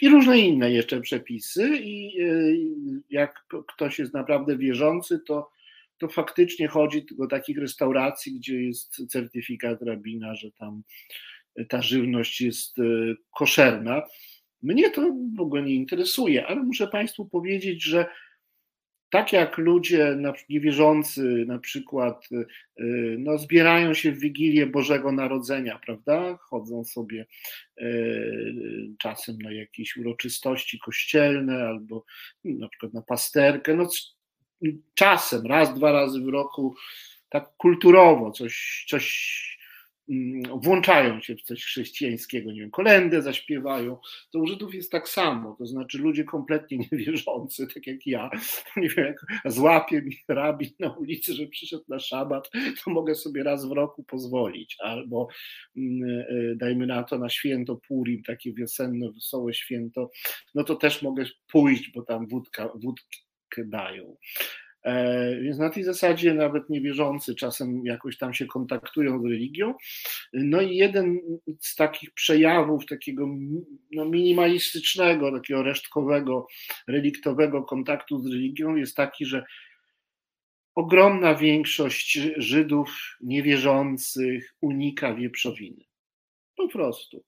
I, 0.02 0.08
różne 0.08 0.38
inne 0.38 0.72
jeszcze 0.72 1.00
przepisy. 1.00 1.70
I 1.82 2.16
jak 3.10 3.44
ktoś 3.74 3.98
jest 3.98 4.14
naprawdę 4.14 4.58
wierzący, 4.58 5.20
to, 5.26 5.50
to 5.98 6.08
faktycznie 6.08 6.68
chodzi 6.68 7.06
do 7.18 7.26
takich 7.26 7.58
restauracji, 7.58 8.32
gdzie 8.34 8.62
jest 8.62 9.06
certyfikat 9.08 9.82
rabina, 9.82 10.34
że 10.34 10.50
tam 10.50 10.82
ta 11.68 11.82
żywność 11.82 12.40
jest 12.40 12.78
e, 12.78 12.82
koszerna. 13.30 14.02
Mnie 14.62 14.90
to 14.90 15.02
w 15.36 15.40
ogóle 15.40 15.62
nie 15.62 15.74
interesuje, 15.74 16.46
ale 16.46 16.62
muszę 16.62 16.88
Państwu 16.88 17.28
powiedzieć, 17.28 17.84
że 17.84 18.06
tak 19.10 19.32
jak 19.32 19.58
ludzie 19.58 20.16
niewierzący 20.48 21.44
na 21.46 21.58
przykład 21.58 22.28
y, 22.32 23.16
no, 23.18 23.38
zbierają 23.38 23.94
się 23.94 24.12
w 24.12 24.18
Wigilię 24.18 24.66
Bożego 24.66 25.12
Narodzenia, 25.12 25.80
prawda? 25.86 26.38
Chodzą 26.40 26.84
sobie 26.84 27.26
czasem 28.98 29.38
na 29.38 29.52
jakieś 29.52 29.96
uroczystości 29.96 30.78
kościelne 30.78 31.64
albo 31.64 32.04
na 32.44 32.68
przykład 32.68 32.94
na 32.94 33.02
pasterkę. 33.02 33.76
No, 33.76 33.88
czasem, 34.94 35.46
raz, 35.46 35.74
dwa 35.74 35.92
razy 35.92 36.20
w 36.20 36.28
roku, 36.28 36.74
tak 37.28 37.56
kulturowo 37.56 38.30
coś, 38.30 38.84
coś 38.88 39.32
Mm, 39.42 39.61
włączają 40.62 41.20
się 41.20 41.36
w 41.36 41.42
coś 41.42 41.64
chrześcijańskiego, 41.64 42.52
nie 42.52 42.60
wiem, 42.60 43.22
zaśpiewają, 43.22 43.98
to 44.32 44.38
u 44.38 44.46
Żydów 44.46 44.74
jest 44.74 44.92
tak 44.92 45.08
samo, 45.08 45.56
to 45.58 45.66
znaczy 45.66 45.98
ludzie 45.98 46.24
kompletnie 46.24 46.78
niewierzący, 46.92 47.66
tak 47.74 47.86
jak 47.86 48.06
ja, 48.06 48.30
nie 48.76 48.88
wiem, 48.88 49.06
jak 49.06 49.52
złapie 49.52 50.02
mi 50.02 50.16
rabin 50.28 50.70
na 50.80 50.90
ulicy, 50.92 51.34
że 51.34 51.46
przyszedł 51.46 51.84
na 51.88 51.98
szabat, 51.98 52.50
to 52.84 52.90
mogę 52.90 53.14
sobie 53.14 53.42
raz 53.42 53.68
w 53.68 53.72
roku 53.72 54.04
pozwolić, 54.04 54.76
albo 54.80 55.28
mm, 55.76 56.10
e, 56.10 56.56
dajmy 56.56 56.86
na 56.86 57.02
to 57.02 57.18
na 57.18 57.28
święto 57.28 57.80
Purim, 57.88 58.22
takie 58.22 58.52
wiosenne, 58.54 59.12
wesołe 59.12 59.54
święto, 59.54 60.10
no 60.54 60.64
to 60.64 60.76
też 60.76 61.02
mogę 61.02 61.24
pójść, 61.52 61.92
bo 61.94 62.02
tam 62.02 62.28
wódka, 62.28 62.68
wódkę 62.74 63.64
dają. 63.64 64.16
E, 64.84 65.40
więc 65.40 65.58
na 65.58 65.70
tej 65.70 65.84
zasadzie 65.84 66.34
nawet 66.34 66.70
niewierzący 66.70 67.34
czasem 67.34 67.86
jakoś 67.86 68.18
tam 68.18 68.34
się 68.34 68.46
kontaktują 68.46 69.22
z 69.22 69.24
religią. 69.24 69.74
No 70.32 70.60
i 70.60 70.76
jeden 70.76 71.20
z 71.60 71.76
takich 71.76 72.10
przejawów 72.10 72.86
takiego 72.86 73.28
no, 73.92 74.04
minimalistycznego, 74.04 75.32
takiego 75.32 75.62
resztkowego, 75.62 76.46
reliktowego 76.88 77.62
kontaktu 77.62 78.18
z 78.18 78.26
religią 78.26 78.76
jest 78.76 78.96
taki, 78.96 79.26
że 79.26 79.44
ogromna 80.74 81.34
większość 81.34 82.18
Żydów 82.36 83.16
niewierzących 83.20 84.54
unika 84.60 85.14
wieprzowiny. 85.14 85.84
Po 86.56 86.68
prostu. 86.68 87.24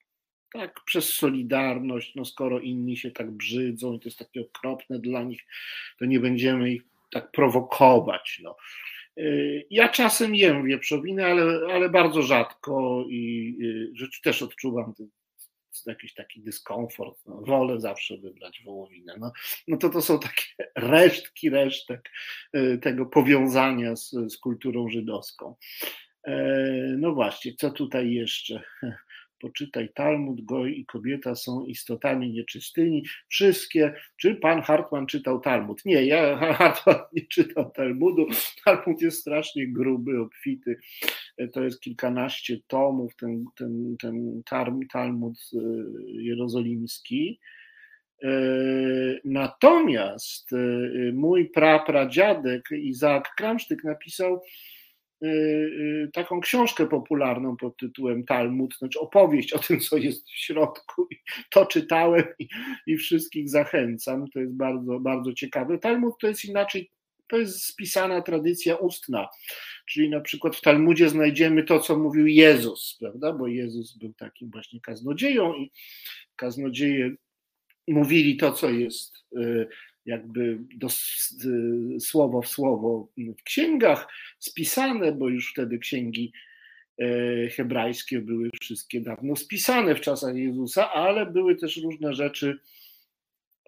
Tak, 0.53 0.81
przez 0.85 1.13
solidarność, 1.13 2.15
no 2.15 2.25
skoro 2.25 2.61
inni 2.61 2.97
się 2.97 3.11
tak 3.11 3.31
brzydzą 3.31 3.93
i 3.93 4.01
to 4.01 4.09
jest 4.09 4.19
takie 4.19 4.41
okropne 4.41 4.99
dla 4.99 5.23
nich, 5.23 5.43
to 5.99 6.05
nie 6.05 6.21
będziemy 6.21 6.73
ich 6.73 6.83
tak 7.15 7.31
prowokować. 7.31 8.41
No. 8.43 8.57
Y, 9.19 9.67
ja 9.71 9.89
czasem 9.89 10.35
jem 10.35 10.65
wieprzowinę, 10.65 11.27
ale, 11.27 11.75
ale 11.75 11.89
bardzo 11.89 12.23
rzadko 12.23 13.05
i 13.09 13.59
rzecz 13.95 14.21
też 14.21 14.43
odczuwam 14.43 14.95
jakiś 15.87 16.15
taki 16.15 16.41
dyskomfort. 16.41 17.19
No, 17.27 17.41
wolę 17.41 17.81
zawsze 17.81 18.17
wybrać 18.17 18.63
wołowinę. 18.65 19.15
No, 19.19 19.33
no 19.69 19.77
to 19.77 19.91
to 19.91 20.03
są 20.03 20.19
takie 20.19 20.45
resztki, 20.77 21.51
resztek 21.51 22.11
y, 22.57 22.79
tego 22.83 23.07
powiązania 23.07 23.97
z, 23.97 24.11
z 24.11 24.39
kulturą 24.39 24.89
żydowską. 24.89 25.55
E, 26.25 26.37
no 26.99 27.13
właśnie, 27.13 27.55
co 27.55 27.71
tutaj 27.71 28.13
jeszcze? 28.13 28.63
poczytaj 29.45 29.89
Talmud, 29.95 30.45
goj 30.45 30.79
i 30.79 30.87
kobieta 30.87 31.35
są 31.35 31.65
istotami 31.65 32.33
nieczystymi. 32.33 33.05
Wszystkie, 33.29 33.95
czy 34.17 34.35
pan 34.35 34.63
Hartman 34.63 35.07
czytał 35.07 35.41
Talmud? 35.41 35.85
Nie, 35.85 36.07
ja 36.07 36.37
Hartman 36.59 36.97
nie 37.13 37.27
czytał 37.27 37.71
Talmudu. 37.71 38.27
Talmud 38.65 39.03
jest 39.03 39.21
strasznie 39.21 39.69
gruby, 39.69 40.21
obfity. 40.21 40.77
To 41.53 41.65
jest 41.65 41.81
kilkanaście 41.81 42.59
tomów, 42.67 43.17
ten, 43.17 43.45
ten, 43.57 43.97
ten 44.01 44.43
Talmud 44.93 45.39
y, 45.53 45.59
jerozolimski. 46.23 47.41
E, 48.23 48.29
natomiast 49.25 50.53
y, 50.53 51.13
mój 51.15 51.51
prapradziadek 51.51 52.63
Izaak 52.71 53.35
Kramsztyk 53.37 53.85
napisał 53.85 54.41
Y, 54.41 54.43
y, 54.43 54.74
taką 56.13 56.41
książkę 56.41 56.87
popularną 56.87 57.57
pod 57.57 57.77
tytułem 57.77 58.25
Talmud, 58.25 58.79
znaczy 58.79 59.01
opowieść 59.01 59.53
o 59.53 59.59
tym, 59.59 59.81
co 59.81 59.97
jest 59.97 60.31
w 60.31 60.39
środku. 60.39 61.09
To 61.51 61.67
czytałem 61.67 62.25
i, 62.39 62.49
i 62.87 62.97
wszystkich 62.97 63.49
zachęcam. 63.49 64.29
To 64.29 64.41
jest 64.41 64.53
bardzo, 64.53 65.01
bardzo 65.01 65.33
ciekawe. 65.33 65.79
Talmud 65.79 66.15
to 66.21 66.27
jest 66.27 66.45
inaczej, 66.45 66.91
to 67.29 67.37
jest 67.37 67.65
spisana 67.65 68.23
tradycja 68.23 68.77
ustna. 68.77 69.29
Czyli 69.87 70.11
na 70.11 70.21
przykład 70.21 70.57
w 70.57 70.61
Talmudzie 70.61 71.09
znajdziemy 71.09 71.65
to, 71.65 71.81
co 71.81 71.99
mówił 71.99 72.27
Jezus, 72.27 72.97
prawda? 73.01 73.33
Bo 73.33 73.47
Jezus 73.47 73.99
był 73.99 74.13
takim 74.13 74.51
właśnie 74.51 74.81
kaznodzieją 74.81 75.55
i 75.55 75.73
kaznodzieje 76.37 77.15
mówili 77.89 78.37
to, 78.37 78.53
co 78.53 78.71
jest 78.71 79.17
y, 79.39 79.69
jakby 80.07 80.59
do, 80.77 80.89
słowo 82.01 82.43
w 82.43 82.49
słowo 82.49 83.09
w 83.39 83.43
księgach 83.43 84.09
spisane, 84.39 85.13
bo 85.13 85.29
już 85.29 85.53
wtedy 85.53 85.79
księgi 85.79 86.33
e, 86.99 87.07
hebrajskie 87.49 88.21
były 88.21 88.51
wszystkie 88.61 89.01
dawno 89.01 89.37
spisane 89.37 89.95
w 89.95 90.01
czasach 90.01 90.37
Jezusa, 90.37 90.93
ale 90.93 91.27
były 91.27 91.57
też 91.57 91.77
różne 91.77 92.15
rzeczy 92.15 92.59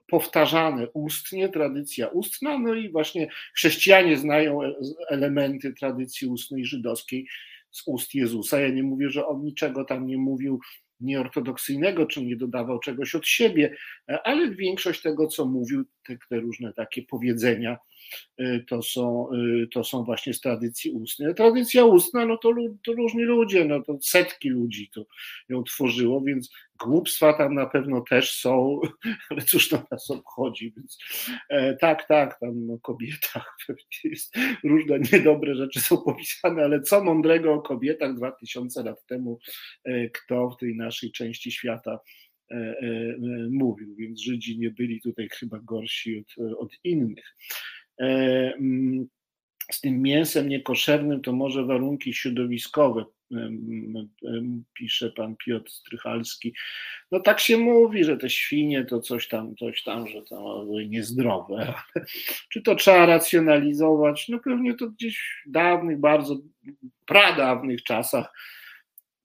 powtarzane 0.07 0.91
ustnie, 0.91 1.49
tradycja 1.49 2.09
ustna, 2.09 2.59
no 2.59 2.75
i 2.75 2.89
właśnie 2.89 3.29
chrześcijanie 3.55 4.17
znają 4.17 4.63
e, 4.63 4.75
elementy 5.09 5.73
tradycji 5.73 6.29
ustnej 6.29 6.65
żydowskiej 6.65 7.27
z 7.71 7.83
ust 7.87 8.15
Jezusa. 8.15 8.61
Ja 8.61 8.69
nie 8.69 8.83
mówię, 8.83 9.11
że 9.11 9.27
on 9.27 9.45
niczego 9.45 9.85
tam 9.85 10.07
nie 10.07 10.19
mówił 10.19 10.61
nieortodoksyjnego, 11.01 12.07
czy 12.07 12.25
nie 12.25 12.37
dodawał 12.37 12.79
czegoś 12.79 13.15
od 13.15 13.27
siebie, 13.27 13.77
ale 14.25 14.51
większość 14.51 15.03
tego, 15.03 15.27
co 15.27 15.45
mówił, 15.45 15.85
te, 16.07 16.17
te 16.29 16.41
różne 16.41 16.73
takie 16.73 17.03
powiedzenia, 17.03 17.79
to 18.69 18.83
są, 18.83 19.29
y, 19.35 19.69
to 19.73 19.85
są 19.85 20.05
właśnie 20.05 20.35
z 20.35 20.41
tradycji 20.41 20.91
ustnej. 20.91 21.35
Tradycja 21.35 21.85
ustna, 21.85 22.27
no 22.27 22.37
to, 22.37 22.55
to 22.85 22.93
różni 22.93 23.23
ludzie, 23.23 23.65
no 23.65 23.83
to 23.83 23.99
setki 24.03 24.49
ludzi 24.49 24.91
to 24.95 25.07
ją 25.49 25.65
tworzyło, 25.65 26.21
więc 26.21 26.51
głupstwa 26.81 27.33
tam 27.33 27.55
na 27.55 27.67
pewno 27.67 28.01
też 28.01 28.41
są, 28.41 28.81
ale 29.31 29.43
cóż 29.43 29.69
to 29.69 29.83
nas 29.91 30.11
obchodzi, 30.11 30.73
więc 30.77 30.99
e, 31.49 31.77
tak, 31.77 32.09
tak, 32.09 32.41
tam 32.41 32.71
o 32.71 32.79
kobietach 32.79 33.57
jest, 34.05 34.35
różne 34.65 34.99
niedobre 35.13 35.55
rzeczy 35.55 35.81
są 35.81 35.99
popisane, 35.99 36.65
ale 36.65 36.81
co 36.81 37.05
mądrego 37.05 37.55
o 37.55 37.63
kobietach 37.63 38.15
2000 38.15 38.83
lat 38.83 39.07
temu 39.07 39.39
e, 39.85 40.11
kto 40.11 40.51
w 40.51 40.57
tej 40.57 40.77
naszej 40.77 41.13
części 41.13 41.53
świata 41.53 42.01
e, 42.51 42.55
e, 42.55 43.17
mówił, 43.51 43.95
więc 43.97 44.21
Żydzi 44.21 44.59
nie 44.59 44.71
byli 44.71 45.01
tutaj 45.01 45.29
chyba 45.29 45.59
gorsi 45.59 46.19
od, 46.19 46.59
od 46.59 46.73
innych. 46.85 47.37
Mm, 47.99 49.07
z 49.73 49.81
tym 49.81 50.03
mięsem 50.03 50.49
niekoszernym 50.49 51.21
to 51.21 51.33
może 51.33 51.65
warunki 51.65 52.15
środowiskowe, 52.15 53.05
pisze 54.75 55.11
pan 55.11 55.37
Piotr 55.37 55.71
Strychalski. 55.71 56.55
No 57.11 57.21
tak 57.21 57.41
się 57.41 57.59
mówi, 57.59 58.05
że 58.05 58.17
te 58.17 58.31
świnie 58.31 58.85
to 58.85 59.01
coś 59.01 59.29
tam, 59.29 59.57
coś 59.57 59.83
tam, 59.83 60.09
że 60.09 60.23
to 60.23 60.67
niezdrowe. 60.89 61.75
Czy 62.53 62.63
to 62.63 62.75
trzeba 62.75 63.07
racjonalizować? 63.07 64.29
No 64.29 64.39
pewnie 64.39 64.75
to 64.75 64.91
gdzieś 64.91 65.43
w 65.47 65.51
dawnych, 65.51 66.01
bardzo 66.01 66.37
pradawnych 67.07 67.83
czasach 67.83 68.33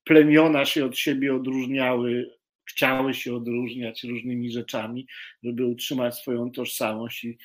plemiona 0.04 0.66
się 0.66 0.86
od 0.86 0.98
siebie 0.98 1.36
odróżniały, 1.36 2.32
chciały 2.70 3.14
się 3.14 3.36
odróżniać 3.36 4.04
różnymi 4.04 4.52
rzeczami, 4.52 5.08
żeby 5.44 5.66
utrzymać 5.66 6.16
swoją 6.16 6.52
tożsamość 6.52 7.24
i 7.24 7.38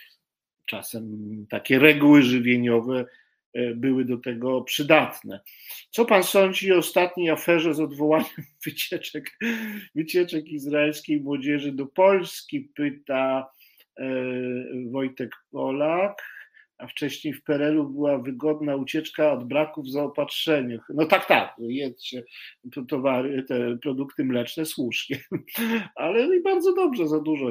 czasem 0.67 1.07
takie 1.51 1.79
reguły 1.79 2.23
żywieniowe 2.23 3.05
e, 3.55 3.75
były 3.75 4.05
do 4.05 4.17
tego 4.17 4.63
przydatne. 4.63 5.41
Co 5.91 6.05
pan 6.05 6.23
sądzi 6.23 6.73
o 6.73 6.79
ostatniej 6.79 7.31
aferze 7.31 7.75
z 7.75 7.81
odwołaniem 7.81 8.45
wycieczek, 8.67 9.39
wycieczek 9.95 10.49
izraelskiej 10.49 11.21
młodzieży 11.21 11.73
do 11.73 11.87
Polski? 11.87 12.61
Pyta 12.61 13.51
e, 13.97 14.05
Wojtek 14.91 15.31
Polak 15.51 16.23
a 16.79 16.87
wcześniej 16.87 17.35
w 17.35 17.43
Perelu 17.43 17.89
była 17.89 18.19
wygodna 18.19 18.77
ucieczka 18.77 19.33
od 19.33 19.49
braków 19.49 19.91
zaopatrzenia. 19.91 20.79
No 20.89 21.07
tak, 21.07 21.27
tak, 21.27 21.55
jedzcie 21.59 22.23
towary, 22.89 23.43
te 23.43 23.79
produkty 23.83 24.25
mleczne 24.25 24.67
słusznie, 24.67 25.21
ale 25.95 26.37
i 26.37 26.43
bardzo 26.43 26.75
dobrze, 26.75 27.09
za 27.09 27.21
dużo 27.21 27.51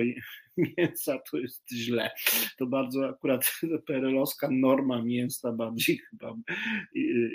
mięsa 0.78 1.20
to 1.32 1.38
jest 1.38 1.72
źle. 1.74 2.12
To 2.58 2.66
bardzo 2.66 3.10
akurat 3.10 3.60
perelowska 3.88 4.50
norma 4.52 5.02
mięsa 5.02 5.52
bardziej 5.52 5.98
chyba 5.98 6.36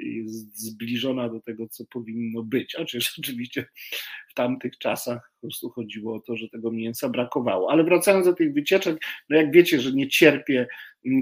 jest 0.05 0.59
zbliżona 0.59 1.29
do 1.29 1.41
tego, 1.41 1.69
co 1.69 1.85
powinno 1.85 2.43
być. 2.43 2.75
Chociaż 2.75 3.19
oczywiście 3.19 3.67
w 4.31 4.35
tamtych 4.35 4.79
czasach 4.79 5.33
po 5.41 5.47
prostu 5.47 5.71
chodziło 5.71 6.15
o 6.15 6.21
to, 6.21 6.37
że 6.37 6.49
tego 6.49 6.73
mięsa 6.73 7.09
brakowało. 7.09 7.71
Ale 7.71 7.85
wracając 7.85 8.27
do 8.27 8.33
tych 8.33 8.53
wycieczek, 8.53 8.99
no 9.31 9.37
jak 9.37 9.53
wiecie, 9.53 9.81
że 9.81 9.93
nie 9.93 10.09
cierpię 10.09 10.67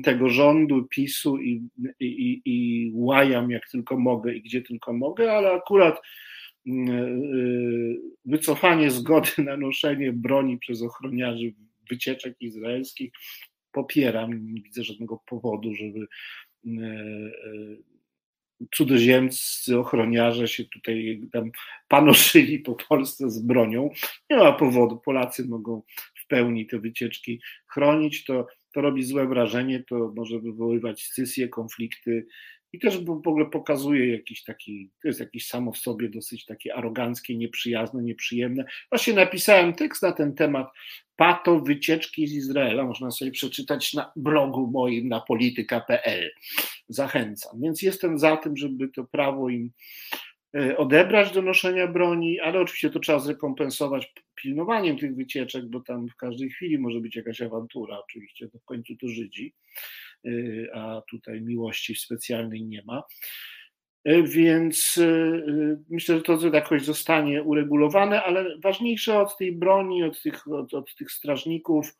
tego 0.04 0.28
rządu, 0.28 0.86
PiSu 0.90 1.38
i, 1.38 1.68
i, 2.00 2.42
i 2.44 2.90
łajam 2.94 3.50
jak 3.50 3.68
tylko 3.70 3.98
mogę 3.98 4.34
i 4.34 4.42
gdzie 4.42 4.62
tylko 4.62 4.92
mogę, 4.92 5.32
ale 5.32 5.52
akurat 5.52 6.00
mm, 6.66 6.88
y, 7.34 7.96
wycofanie 8.24 8.90
zgody 8.90 9.30
na 9.38 9.56
noszenie 9.56 10.12
broni 10.12 10.58
przez 10.58 10.82
ochroniarzy 10.82 11.54
wycieczek 11.90 12.36
izraelskich 12.40 13.10
popieram, 13.72 14.54
nie 14.54 14.62
widzę 14.62 14.84
żadnego 14.84 15.22
powodu, 15.26 15.74
żeby 15.74 16.06
cudzoziemscy 18.74 19.78
ochroniarze 19.78 20.48
się 20.48 20.64
tutaj 20.64 21.20
tam 21.32 21.50
panoszyli 21.88 22.58
po 22.58 22.74
Polsce 22.74 23.30
z 23.30 23.38
bronią. 23.42 23.90
Nie 24.30 24.36
ma 24.36 24.52
powodu, 24.52 25.00
Polacy 25.04 25.48
mogą 25.48 25.82
w 26.24 26.26
pełni 26.26 26.66
te 26.66 26.78
wycieczki 26.78 27.40
chronić, 27.66 28.24
to, 28.24 28.46
to 28.72 28.80
robi 28.80 29.02
złe 29.02 29.26
wrażenie, 29.26 29.84
to 29.88 30.12
może 30.16 30.38
wywoływać 30.38 31.02
scysje, 31.02 31.48
konflikty 31.48 32.26
i 32.72 32.78
też 32.78 33.04
w 33.04 33.10
ogóle 33.10 33.46
pokazuje 33.46 34.12
jakiś 34.12 34.44
taki, 34.44 34.90
to 35.02 35.08
jest 35.08 35.20
jakiś 35.20 35.46
samo 35.46 35.72
w 35.72 35.78
sobie 35.78 36.08
dosyć 36.08 36.44
takie 36.44 36.74
aroganckie, 36.74 37.36
nieprzyjazne, 37.36 38.02
nieprzyjemne. 38.02 38.64
Właśnie 38.90 39.14
napisałem 39.14 39.72
tekst 39.72 40.02
na 40.02 40.12
ten 40.12 40.34
temat, 40.34 40.68
pato 41.16 41.60
wycieczki 41.60 42.26
z 42.26 42.32
Izraela, 42.32 42.84
można 42.84 43.10
sobie 43.10 43.30
przeczytać 43.30 43.94
na 43.94 44.12
blogu 44.16 44.66
moim 44.66 45.08
na 45.08 45.20
polityka.pl. 45.20 46.30
Zachęcam. 46.88 47.60
Więc 47.60 47.82
jestem 47.82 48.18
za 48.18 48.36
tym, 48.36 48.56
żeby 48.56 48.88
to 48.88 49.04
prawo 49.04 49.48
im 49.48 49.70
e, 50.56 50.76
odebrać 50.76 51.32
do 51.32 51.42
noszenia 51.42 51.86
broni, 51.86 52.40
ale 52.40 52.60
oczywiście 52.60 52.90
to 52.90 53.00
trzeba 53.00 53.18
zrekompensować 53.18 54.12
pilnowaniem 54.34 54.98
tych 54.98 55.14
wycieczek, 55.14 55.66
bo 55.66 55.80
tam 55.80 56.08
w 56.08 56.16
każdej 56.16 56.50
chwili 56.50 56.78
może 56.78 57.00
być 57.00 57.16
jakaś 57.16 57.40
awantura, 57.40 57.98
oczywiście, 57.98 58.48
to 58.48 58.58
w 58.58 58.64
końcu 58.64 58.96
to 58.96 59.08
Żydzi. 59.08 59.54
Y, 60.26 60.68
a 60.74 61.02
tutaj 61.10 61.40
miłości 61.40 61.94
specjalnej 61.94 62.64
nie 62.64 62.82
ma. 62.82 63.02
Y, 64.08 64.22
więc 64.22 64.96
y, 64.96 65.78
myślę, 65.90 66.16
że 66.16 66.22
to 66.22 66.38
jakoś 66.52 66.84
zostanie 66.84 67.42
uregulowane, 67.42 68.22
ale 68.22 68.58
ważniejsze 68.58 69.18
od 69.20 69.36
tej 69.36 69.52
broni, 69.52 70.04
od 70.04 70.22
tych, 70.22 70.48
od, 70.48 70.74
od 70.74 70.94
tych 70.94 71.12
strażników 71.12 71.96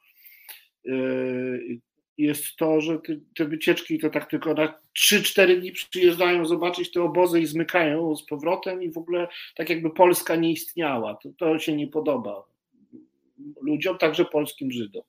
jest 2.18 2.56
to, 2.56 2.80
że 2.80 2.98
te, 2.98 3.16
te, 3.36 3.44
wycieczki 3.44 3.98
to 3.98 4.10
tak 4.10 4.30
tylko 4.30 4.54
na 4.54 4.80
3-4 4.98 5.60
dni 5.60 5.72
przyjeżdżają 5.72 6.46
zobaczyć 6.46 6.92
te 6.92 7.02
obozy 7.02 7.40
i 7.40 7.46
zmykają 7.46 8.16
z 8.16 8.26
powrotem 8.26 8.82
i 8.82 8.90
w 8.90 8.98
ogóle 8.98 9.28
tak 9.56 9.70
jakby 9.70 9.90
Polska 9.90 10.36
nie 10.36 10.52
istniała. 10.52 11.14
To, 11.14 11.28
to 11.38 11.58
się 11.58 11.76
nie 11.76 11.88
podoba 11.88 12.44
ludziom, 13.62 13.98
także 13.98 14.24
polskim 14.24 14.70
Żydom 14.70 15.02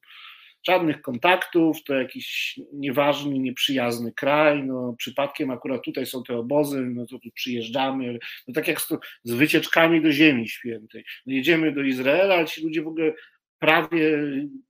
żadnych 0.68 1.02
kontaktów, 1.02 1.84
to 1.84 1.94
jakiś 1.94 2.60
nieważny, 2.74 3.40
nieprzyjazny 3.40 4.14
kraj, 4.14 4.64
no 4.64 4.96
przypadkiem 4.98 5.52
akurat 5.52 5.84
tutaj 5.84 6.06
są 6.06 6.24
te 6.24 6.38
obozy, 6.38 6.82
no 6.82 7.06
to 7.06 7.20
tu 7.20 7.30
przyjeżdżamy, 7.34 8.20
no 8.48 8.54
tak 8.54 8.68
jak 8.68 8.82
z, 8.82 8.88
z 9.24 9.34
wycieczkami 9.34 10.02
do 10.02 10.12
Ziemi 10.12 10.48
Świętej. 10.48 11.04
No 11.26 11.34
jedziemy 11.34 11.72
do 11.72 11.82
Izraela, 11.82 12.36
ale 12.36 12.46
ci 12.46 12.64
ludzie 12.64 12.82
w 12.82 12.88
ogóle 12.88 13.14
prawie, 13.60 14.18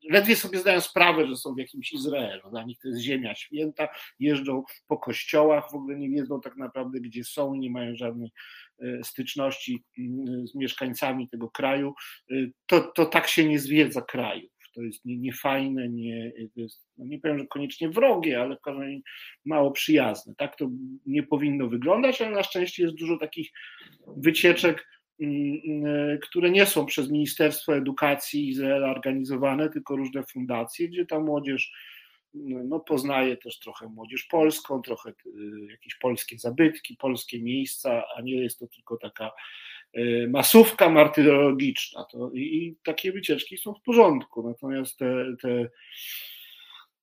ledwie 0.10 0.36
sobie 0.36 0.60
zdają 0.60 0.82
sprawę, 0.82 1.28
że 1.28 1.36
są 1.36 1.54
w 1.54 1.58
jakimś 1.58 1.94
Izraelu. 1.94 2.50
Dla 2.50 2.64
nich 2.64 2.80
to 2.80 2.88
jest 2.88 3.02
ziemia 3.02 3.36
święta, 3.36 3.88
jeżdżą 4.20 4.64
po 4.88 4.98
kościołach, 4.98 5.72
w 5.72 5.76
ogóle 5.76 5.98
nie 5.98 6.10
wiedzą 6.10 6.42
tak 6.42 6.58
naprawdę, 6.58 7.00
gdzie 7.00 7.24
są, 7.24 7.56
nie 7.56 7.70
mają 7.70 7.96
żadnej 7.96 8.30
e, 8.80 9.04
styczności 9.04 9.84
mm, 10.00 10.48
z 10.48 10.56
mieszkańcami 10.56 11.30
tego 11.30 11.50
kraju. 11.50 11.94
E, 12.32 12.36
to, 12.66 12.82
to 12.82 13.06
tak 13.06 13.28
się 13.28 13.46
nie 13.46 13.60
zwiedza 13.60 14.02
kraju 14.02 14.50
to 14.72 14.82
jest 14.82 15.06
niefajne, 15.06 15.90
nie, 15.90 16.32
nie, 16.56 16.68
no 16.98 17.06
nie 17.06 17.20
powiem, 17.20 17.40
że 17.40 17.48
koniecznie 17.48 17.90
wrogie, 17.90 18.42
ale 18.42 18.56
w 18.56 18.62
każdym 18.62 18.84
razie 18.84 19.00
mało 19.46 19.72
przyjazne. 19.72 20.34
Tak 20.38 20.56
to 20.56 20.70
nie 21.06 21.24
powinno 21.24 21.68
wyglądać, 21.68 22.22
ale 22.22 22.32
na 22.32 22.44
szczęście 22.44 22.84
jest 22.84 22.96
dużo 22.96 23.18
takich 23.18 23.52
wycieczek, 24.18 24.88
mm, 25.20 25.62
mm, 25.68 26.20
które 26.20 26.50
nie 26.50 26.66
są 26.66 26.86
przez 26.86 27.10
Ministerstwo 27.10 27.76
Edukacji 27.76 28.50
Izraela 28.50 28.92
organizowane, 28.92 29.70
tylko 29.70 29.96
różne 29.96 30.24
fundacje, 30.24 30.90
gdzie 30.90 31.06
ta 31.06 31.20
młodzież 31.20 31.72
no, 32.34 32.60
no 32.64 32.80
poznaje 32.80 33.38
też 33.38 33.60
trochę 33.60 33.88
młodzież 33.88 34.24
polską, 34.24 34.82
trochę 34.82 35.10
y, 35.10 35.14
jakieś 35.72 35.96
polskie 35.96 36.40
zabytki, 36.40 36.96
polskie 36.96 37.42
miejsca, 37.42 38.04
a 38.18 38.22
nie 38.22 38.36
jest 38.36 38.60
to 38.60 38.68
tylko 38.68 38.98
taka 38.98 39.32
masówka 40.30 40.90
martyrologiczna. 40.90 42.06
To, 42.12 42.32
i, 42.34 42.40
I 42.40 42.76
takie 42.84 43.12
wycieczki 43.12 43.58
są 43.58 43.74
w 43.74 43.82
porządku. 43.82 44.44
Natomiast 44.44 44.98
te, 44.98 45.26
te, 45.42 45.70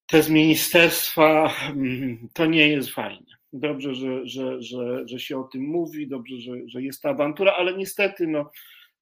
te 0.06 0.22
z 0.22 0.30
ministerstwa 0.30 1.54
mm, 1.70 2.28
to 2.32 2.46
nie 2.46 2.68
jest 2.68 2.90
fajne. 2.90 3.26
Dobrze, 3.52 3.94
że, 3.94 4.26
że, 4.26 4.62
że, 4.62 5.08
że 5.08 5.18
się 5.18 5.38
o 5.38 5.44
tym 5.44 5.62
mówi, 5.62 6.08
dobrze, 6.08 6.40
że, 6.40 6.52
że 6.66 6.82
jest 6.82 7.02
ta 7.02 7.10
awantura, 7.10 7.52
ale 7.52 7.76
niestety, 7.76 8.26
no, 8.26 8.50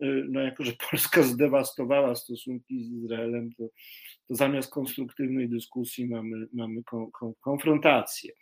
y, 0.02 0.24
no 0.28 0.40
jako 0.40 0.64
że 0.64 0.72
Polska 0.90 1.22
zdewastowała 1.22 2.14
stosunki 2.14 2.84
z 2.84 2.92
Izraelem, 2.92 3.52
to, 3.52 3.64
to 4.28 4.34
zamiast 4.34 4.72
konstruktywnej 4.72 5.48
dyskusji 5.48 6.08
mamy, 6.08 6.46
mamy 6.52 6.82
kon, 6.84 7.10
kon, 7.10 7.32
konfrontację. 7.40 8.32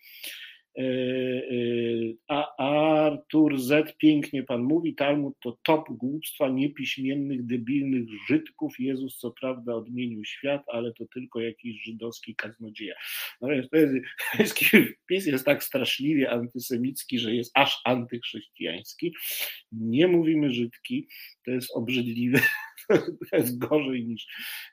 E, 0.79 0.83
e, 0.83 2.15
a 2.29 2.57
Artur 2.57 3.61
Z. 3.61 3.97
pięknie 3.99 4.43
pan 4.43 4.63
mówi, 4.63 4.95
Talmud 4.95 5.35
to 5.41 5.59
top 5.63 5.89
głupstwa 5.91 6.49
niepiśmiennych, 6.49 7.47
debilnych 7.47 8.09
Żydków. 8.29 8.81
Jezus 8.81 9.19
co 9.19 9.31
prawda 9.31 9.75
odmienił 9.75 10.25
świat, 10.25 10.63
ale 10.67 10.93
to 10.93 11.05
tylko 11.15 11.41
jakiś 11.41 11.83
żydowski 11.83 12.35
kaznodzieja. 12.35 12.95
No, 13.41 13.49
to 13.49 13.77
jest, 13.77 13.95
jest, 14.39 14.59
PiS 15.07 15.27
jest 15.27 15.45
tak 15.45 15.65
straszliwie 15.65 16.31
antysemicki, 16.31 17.19
że 17.19 17.35
jest 17.35 17.51
aż 17.55 17.81
antychrześcijański. 17.85 19.15
Nie 19.73 20.09
mówimy 20.09 20.51
Żydki, 20.51 21.09
to 21.45 21.51
jest 21.51 21.77
obrzydliwe, 21.77 22.41
jest 23.33 23.59
gorzej 23.59 24.07
niż, 24.07 24.27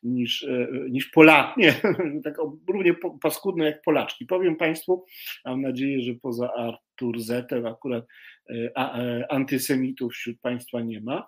niż, 0.03 0.43
e, 0.43 0.67
niż 0.89 1.05
Polacy, 1.05 1.59
nie, 1.59 1.73
tak 2.23 2.37
równie 2.67 2.95
paskudne 3.21 3.65
jak 3.65 3.81
Polaczki. 3.81 4.25
Powiem 4.25 4.55
Państwu, 4.55 5.05
mam 5.45 5.61
nadzieję, 5.61 6.01
że 6.01 6.13
poza 6.13 6.53
Artur 6.53 7.19
Zetem 7.19 7.65
akurat 7.65 8.05
e, 8.49 8.71
e, 8.75 9.25
antysemitów 9.31 10.13
wśród 10.13 10.39
Państwa 10.41 10.81
nie 10.81 11.01
ma, 11.01 11.27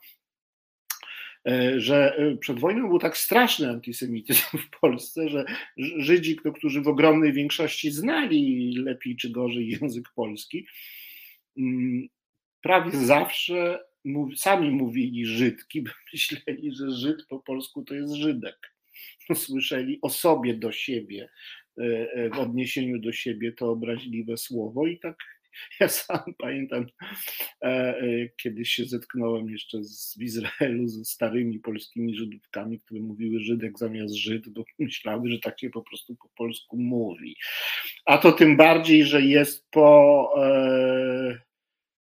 że 1.77 2.17
przed 2.39 2.59
wojną 2.59 2.87
był 2.87 2.99
tak 2.99 3.17
straszny 3.17 3.69
antysemityzm 3.69 4.57
w 4.57 4.79
Polsce, 4.79 5.29
że 5.29 5.45
Żydzi, 5.77 6.35
którzy 6.57 6.81
w 6.81 6.87
ogromnej 6.87 7.33
większości 7.33 7.91
znali 7.91 8.73
lepiej 8.77 9.15
czy 9.15 9.29
gorzej 9.29 9.69
język 9.69 10.05
polski, 10.15 10.65
mm, 11.57 12.07
prawie 12.61 12.91
zawsze 12.91 13.79
sami 14.35 14.71
mówili 14.71 15.25
Żydki, 15.25 15.81
bo 15.81 15.91
myśleli, 16.13 16.75
że 16.75 16.91
Żyd 16.91 17.25
po 17.25 17.39
polsku 17.39 17.83
to 17.83 17.95
jest 17.95 18.13
Żydek. 18.13 18.73
Słyszeli 19.35 19.99
o 20.01 20.09
sobie 20.09 20.53
do 20.53 20.71
siebie, 20.71 21.29
e, 21.77 21.83
e, 22.13 22.29
w 22.29 22.39
odniesieniu 22.39 22.99
do 22.99 23.11
siebie 23.11 23.51
to 23.51 23.71
obraźliwe 23.71 24.37
słowo 24.37 24.87
i 24.87 24.99
tak 24.99 25.17
ja 25.79 25.87
sam 25.87 26.33
pamiętam, 26.37 26.85
e, 27.63 28.29
kiedyś 28.41 28.69
się 28.69 28.85
zetknąłem 28.85 29.49
jeszcze 29.49 29.83
z, 29.83 30.17
w 30.17 30.21
Izraelu 30.21 30.87
ze 30.87 31.05
starymi 31.05 31.59
polskimi 31.59 32.15
Żydówkami, 32.15 32.79
które 32.79 33.01
mówiły 33.01 33.39
Żydek 33.39 33.79
zamiast 33.79 34.15
Żyd, 34.15 34.49
bo 34.49 34.63
myślały, 34.79 35.29
że 35.29 35.39
tak 35.39 35.59
się 35.59 35.69
po 35.69 35.81
prostu 35.81 36.15
po 36.15 36.29
polsku 36.37 36.77
mówi. 36.77 37.35
A 38.05 38.17
to 38.17 38.31
tym 38.31 38.57
bardziej, 38.57 39.05
że 39.05 39.21
jest 39.21 39.69
po 39.71 40.33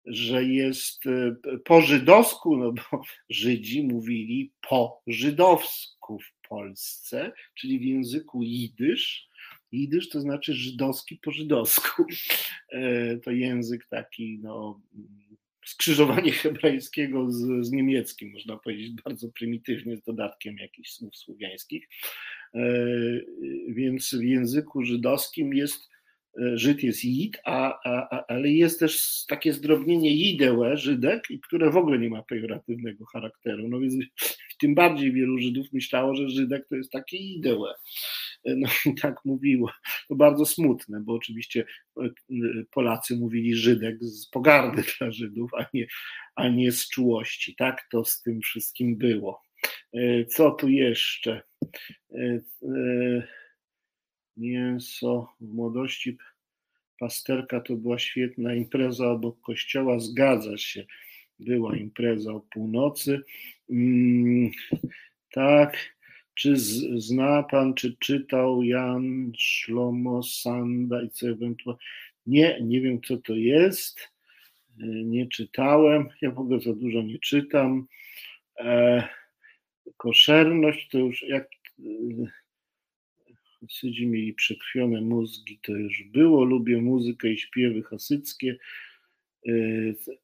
że 0.08 0.44
jest 0.44 1.06
e, 1.06 1.36
po 1.64 1.80
żydowsku, 1.80 2.56
no 2.56 2.72
bo 2.72 3.02
Żydzi 3.30 3.82
mówili 3.82 4.52
po 4.68 5.02
żydowsku 5.06 6.18
w 6.18 6.48
Polsce, 6.48 7.32
czyli 7.54 7.78
w 7.78 7.82
języku 7.82 8.42
jidysz. 8.42 9.28
Jidysz 9.72 10.08
to 10.08 10.20
znaczy 10.20 10.54
żydowski 10.54 11.16
po 11.16 11.30
żydowsku. 11.30 12.04
E, 12.72 13.16
to 13.16 13.30
język 13.30 13.86
taki, 13.90 14.38
no, 14.42 14.80
skrzyżowanie 15.64 16.32
hebrajskiego 16.42 17.32
z, 17.32 17.66
z 17.66 17.70
niemieckim, 17.70 18.32
można 18.32 18.56
powiedzieć, 18.56 18.92
bardzo 19.04 19.28
prymitywnie, 19.28 19.96
z 19.96 20.02
dodatkiem 20.02 20.58
jakichś 20.58 20.90
słów 20.90 21.16
słowiańskich. 21.16 21.88
E, 22.54 22.60
więc 23.68 24.14
w 24.14 24.22
języku 24.22 24.84
żydowskim 24.84 25.54
jest 25.54 25.88
Żyd 26.54 26.82
jest 26.82 27.04
Jid, 27.04 27.38
a, 27.44 27.78
a, 27.84 28.24
ale 28.28 28.48
jest 28.48 28.80
też 28.80 29.24
takie 29.28 29.52
zdrobnienie 29.52 30.10
Jidełe, 30.10 30.76
Żydek, 30.76 31.28
które 31.42 31.70
w 31.70 31.76
ogóle 31.76 31.98
nie 31.98 32.10
ma 32.10 32.22
pejoratywnego 32.22 33.04
charakteru. 33.06 33.68
No 33.68 33.80
więc 33.80 33.94
tym 34.60 34.74
bardziej 34.74 35.12
wielu 35.12 35.38
Żydów 35.38 35.66
myślało, 35.72 36.14
że 36.14 36.30
Żydek 36.30 36.68
to 36.68 36.76
jest 36.76 36.92
takie 36.92 37.16
Jidełe. 37.16 37.74
No 38.44 38.68
i 38.92 38.94
tak 38.94 39.24
mówiło. 39.24 39.70
To 40.08 40.14
bardzo 40.14 40.46
smutne, 40.46 41.00
bo 41.00 41.14
oczywiście 41.14 41.64
e, 42.02 42.08
Polacy 42.70 43.16
mówili 43.16 43.54
Żydek 43.54 43.96
z 44.00 44.28
pogardy 44.28 44.82
dla 44.98 45.10
Żydów, 45.10 45.50
a 45.58 45.66
nie, 45.74 45.86
a 46.36 46.48
nie 46.48 46.72
z 46.72 46.88
czułości. 46.88 47.54
Tak 47.56 47.88
to 47.90 48.04
z 48.04 48.22
tym 48.22 48.40
wszystkim 48.40 48.96
było. 48.96 49.42
E, 49.94 50.24
co 50.24 50.50
tu 50.50 50.68
jeszcze? 50.68 51.42
Mięso 54.38 55.34
w 55.40 55.54
młodości 55.54 56.16
pasterka 56.98 57.60
to 57.60 57.76
była 57.76 57.98
świetna 57.98 58.54
impreza 58.54 59.10
obok 59.10 59.40
kościoła, 59.40 60.00
zgadza 60.00 60.58
się, 60.58 60.86
była 61.38 61.76
impreza 61.76 62.32
o 62.32 62.40
północy. 62.40 63.22
Mm, 63.70 64.50
tak, 65.32 65.76
Czy 66.34 66.56
zna 66.96 67.42
pan, 67.42 67.74
czy 67.74 67.96
czytał 67.96 68.62
Jan 68.62 69.32
Szlomo 69.38 70.22
Sanda 70.22 71.02
i 71.02 71.10
co 71.10 71.28
ewentualnie? 71.28 71.82
Nie, 72.26 72.58
nie 72.62 72.80
wiem 72.80 73.00
co 73.02 73.16
to 73.16 73.34
jest. 73.34 74.00
Nie 75.04 75.26
czytałem. 75.26 76.08
Ja 76.22 76.30
w 76.30 76.38
ogóle 76.38 76.60
za 76.60 76.74
dużo 76.74 77.02
nie 77.02 77.18
czytam. 77.18 77.86
E, 78.58 79.08
koszerność 79.96 80.88
to 80.88 80.98
już 80.98 81.22
jak 81.22 81.48
Hasydzi 83.60 84.06
mieli 84.06 84.34
przekrwione 84.34 85.00
mózgi, 85.00 85.58
to 85.62 85.72
już 85.72 86.02
było. 86.02 86.44
Lubię 86.44 86.78
muzykę 86.82 87.28
i 87.28 87.38
śpiewy 87.38 87.82
hasyckie. 87.82 88.58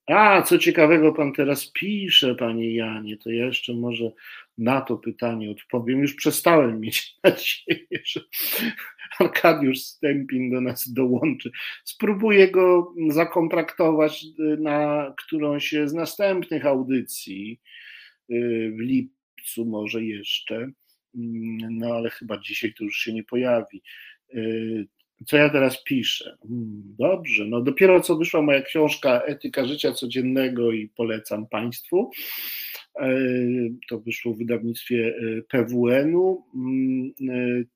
A, 0.07 0.43
co 0.43 0.59
ciekawego 0.59 1.13
pan 1.13 1.33
teraz 1.33 1.71
pisze, 1.71 2.35
panie 2.35 2.75
Janie, 2.75 3.17
to 3.17 3.31
ja 3.31 3.47
jeszcze 3.47 3.75
może 3.75 4.13
na 4.59 4.81
to 4.81 4.97
pytanie 4.97 5.51
odpowiem. 5.51 6.01
Już 6.01 6.15
przestałem 6.15 6.81
mieć 6.81 7.15
nadzieję, 7.25 8.03
że 8.05 8.21
Arkadiusz 9.21 9.79
Stępin 9.79 10.51
do 10.51 10.61
nas 10.61 10.93
dołączy. 10.93 11.51
Spróbuję 11.85 12.51
go 12.51 12.95
zakontraktować 13.09 14.25
na 14.59 15.13
którąś 15.19 15.75
z 15.85 15.93
następnych 15.93 16.67
audycji 16.67 17.61
y, 18.31 18.73
w 18.77 18.81
lipcu 18.81 19.65
może 19.65 20.05
jeszcze, 20.05 20.71
no 21.71 21.95
ale 21.95 22.11
chyba 22.11 22.39
dzisiaj 22.39 22.75
to 22.75 22.85
już 22.85 22.97
się 22.97 23.13
nie 23.13 23.25
pojawi. 23.25 23.83
Y, 24.35 24.87
co 25.27 25.37
ja 25.37 25.51
teraz 25.51 25.83
piszę? 25.85 26.37
Hmm, 26.43 26.83
dobrze, 26.99 27.45
no 27.45 27.61
dopiero 27.61 28.01
co 28.01 28.17
wyszła 28.17 28.43
moja 28.43 28.63
książka 28.63 29.23
Etyka 29.23 29.67
życia 29.67 29.93
codziennego 29.93 30.73
i 30.73 30.89
polecam 30.89 31.47
Państwu. 31.47 32.11
E, 33.01 33.19
to 33.89 34.01
wyszło 34.01 34.35
w 34.35 34.39
wydawnictwie 34.39 35.15
e, 35.17 35.43
PWN-u. 35.43 36.45
Mm, 36.55 37.13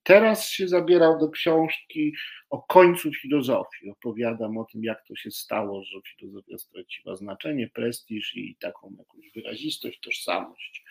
teraz 0.02 0.48
się 0.48 0.68
zabieram 0.68 1.18
do 1.18 1.28
książki 1.28 2.12
o 2.50 2.62
końcu 2.62 3.12
filozofii. 3.12 3.90
Opowiadam 3.90 4.58
o 4.58 4.64
tym, 4.64 4.84
jak 4.84 5.06
to 5.06 5.16
się 5.16 5.30
stało, 5.30 5.84
że 5.84 5.98
filozofia 6.02 6.58
straciła 6.58 7.16
znaczenie, 7.16 7.68
prestiż 7.68 8.36
i 8.36 8.56
taką 8.60 8.94
jakąś 8.98 9.32
wyrazistość, 9.34 10.00
tożsamość. 10.00 10.84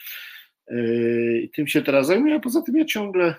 Tym 1.54 1.68
się 1.68 1.82
teraz 1.82 2.08
zajmuję, 2.08 2.36
a 2.36 2.40
poza 2.40 2.62
tym 2.62 2.78
ja 2.78 2.86
ciągle 2.86 3.36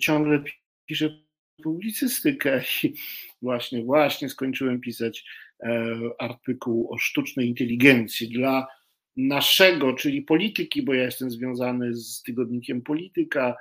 ciągle 0.00 0.42
piszę 0.86 1.18
publicystykę 1.62 2.60
i 2.84 2.94
właśnie, 3.42 3.84
właśnie 3.84 4.28
skończyłem 4.28 4.80
pisać 4.80 5.24
e, 5.62 5.96
artykuł 6.18 6.92
o 6.92 6.98
sztucznej 6.98 7.48
inteligencji 7.48 8.28
dla 8.28 8.66
naszego, 9.16 9.94
czyli 9.94 10.22
polityki, 10.22 10.82
bo 10.82 10.94
ja 10.94 11.04
jestem 11.04 11.30
związany 11.30 11.94
z 11.94 12.22
tygodnikiem 12.22 12.82
Polityka, 12.82 13.56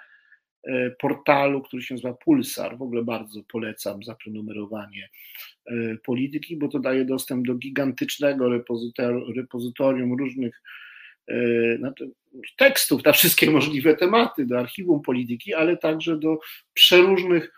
e, 0.63 0.91
portalu, 0.91 1.61
który 1.61 1.83
się 1.83 1.93
nazywa 1.93 2.13
Pulsar. 2.13 2.77
W 2.77 2.81
ogóle 2.81 3.03
bardzo 3.03 3.43
polecam 3.43 4.03
zaprenumerowanie 4.03 5.09
e, 5.65 5.97
polityki, 6.05 6.57
bo 6.57 6.67
to 6.67 6.79
daje 6.79 7.05
dostęp 7.05 7.47
do 7.47 7.55
gigantycznego 7.55 8.49
repozytorium 9.35 10.13
różnych 10.13 10.61
tekstów 12.57 13.05
na 13.05 13.11
wszystkie 13.11 13.51
możliwe 13.57 13.95
tematy, 13.95 14.45
do 14.45 14.59
archiwum 14.59 15.01
polityki, 15.01 15.53
ale 15.53 15.77
także 15.77 16.19
do 16.19 16.39
przeróżnych 16.73 17.51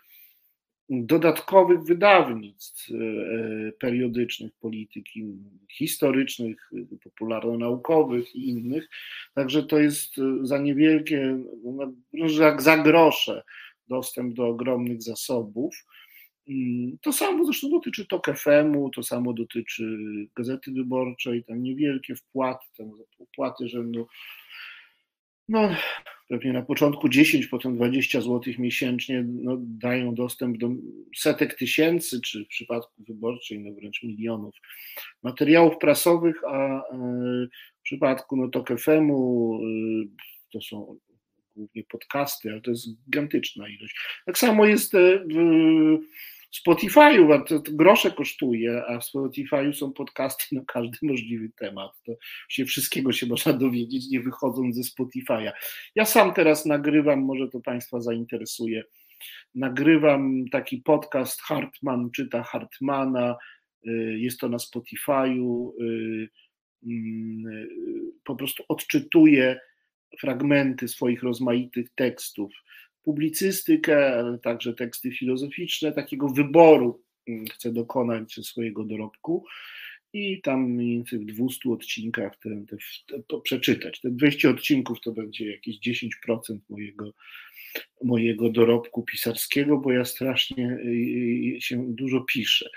dodatkowych 0.88 1.82
wydawnictw 1.82 2.90
e, 2.90 3.72
periodycznych 3.72 4.52
polityki, 4.60 5.24
historycznych, 5.72 6.70
popularno-naukowych 7.04 8.34
i 8.34 8.48
innych. 8.48 8.88
Także 9.34 9.62
to 9.62 9.78
jest 9.78 10.14
za 10.42 10.58
niewielkie, 10.58 11.38
no, 11.64 11.92
jak 12.40 12.62
za 12.62 12.76
grosze 12.78 13.42
dostęp 13.88 14.34
do 14.34 14.46
ogromnych 14.46 15.02
zasobów. 15.02 15.84
Mm, 16.48 16.98
to 17.02 17.12
samo 17.12 17.44
zresztą 17.44 17.70
dotyczy 17.70 18.06
TOK 18.06 18.26
FM-u, 18.36 18.90
to 18.90 19.02
samo 19.02 19.32
dotyczy 19.32 19.98
Gazety 20.36 20.72
Wyborczej, 20.72 21.44
tam 21.44 21.62
niewielkie 21.62 22.16
wpłaty, 22.16 22.66
tam 22.76 22.90
wpłaty 23.32 23.68
rzędu 23.68 24.06
no, 25.48 25.76
pewnie 26.28 26.52
na 26.52 26.62
początku 26.62 27.08
10, 27.08 27.46
potem 27.46 27.76
20 27.76 28.20
zł 28.20 28.54
miesięcznie 28.58 29.24
no, 29.26 29.56
dają 29.60 30.14
dostęp 30.14 30.58
do 30.58 30.70
setek 31.16 31.54
tysięcy, 31.54 32.20
czy 32.20 32.44
w 32.44 32.48
przypadku 32.48 32.92
wyborczej 32.98 33.58
no 33.58 33.72
wręcz 33.74 34.02
milionów 34.02 34.54
materiałów 35.22 35.78
prasowych, 35.78 36.44
a 36.44 36.78
e, 36.78 36.96
w 37.78 37.82
przypadku 37.82 38.36
no, 38.36 38.48
TOK 38.48 38.68
FM-u 38.80 39.60
e, 39.62 39.68
to 40.52 40.60
są 40.60 40.98
głównie 41.56 41.84
podcasty, 41.84 42.50
ale 42.50 42.60
to 42.60 42.70
jest 42.70 42.86
gigantyczna 43.04 43.68
ilość. 43.68 43.96
Tak 44.26 44.38
samo 44.38 44.66
jest 44.66 44.92
Spotify'u, 46.54 47.44
to, 47.48 47.60
to 47.60 47.72
grosze 47.72 48.10
kosztuje, 48.10 48.82
a 48.86 48.98
w 48.98 49.04
Spotify'u 49.04 49.72
są 49.72 49.92
podcasty 49.92 50.54
na 50.54 50.62
każdy 50.66 50.98
możliwy 51.02 51.50
temat. 51.56 51.92
To 52.06 52.12
się 52.48 52.64
wszystkiego 52.64 53.12
się 53.12 53.26
można 53.26 53.52
dowiedzieć, 53.52 54.10
nie 54.10 54.20
wychodząc 54.20 54.76
ze 54.76 54.82
Spotify'a. 54.82 55.52
Ja 55.94 56.04
sam 56.04 56.34
teraz 56.34 56.66
nagrywam, 56.66 57.20
może 57.20 57.48
to 57.48 57.60
Państwa 57.60 58.00
zainteresuje. 58.00 58.84
Nagrywam 59.54 60.44
taki 60.52 60.78
podcast 60.78 61.42
Hartman 61.42 62.10
czyta 62.10 62.42
Hartmana. 62.42 63.36
Y, 63.86 64.18
jest 64.18 64.40
to 64.40 64.48
na 64.48 64.56
Spotify'u. 64.56 65.72
Y, 65.82 66.28
mm, 66.86 67.68
po 68.24 68.36
prostu 68.36 68.64
odczytuję 68.68 69.60
fragmenty 70.20 70.88
swoich 70.88 71.22
rozmaitych 71.22 71.90
tekstów 71.94 72.52
publicystykę, 73.04 74.24
także 74.42 74.74
teksty 74.74 75.10
filozoficzne, 75.10 75.92
takiego 75.92 76.28
wyboru 76.28 77.02
mm, 77.28 77.44
chcę 77.46 77.72
dokonać 77.72 78.34
ze 78.34 78.42
swojego 78.42 78.84
dorobku 78.84 79.44
i 80.12 80.40
tam 80.42 80.70
mniej 80.70 80.96
więcej 80.96 81.18
w 81.18 81.24
200 81.24 81.70
odcinkach 81.70 82.36
te, 82.36 82.50
te, 82.50 82.76
te, 83.22 83.40
przeczytać. 83.40 84.00
Te 84.00 84.10
200 84.10 84.50
odcinków 84.50 85.00
to 85.00 85.12
będzie 85.12 85.50
jakieś 85.50 85.76
10% 85.78 86.58
mojego, 86.68 87.10
mojego 88.04 88.50
dorobku 88.50 89.02
pisarskiego, 89.02 89.78
bo 89.78 89.92
ja 89.92 90.04
strasznie 90.04 90.66
y, 90.66 91.56
y, 91.56 91.60
się 91.60 91.94
dużo 91.94 92.20
piszę. 92.20 92.70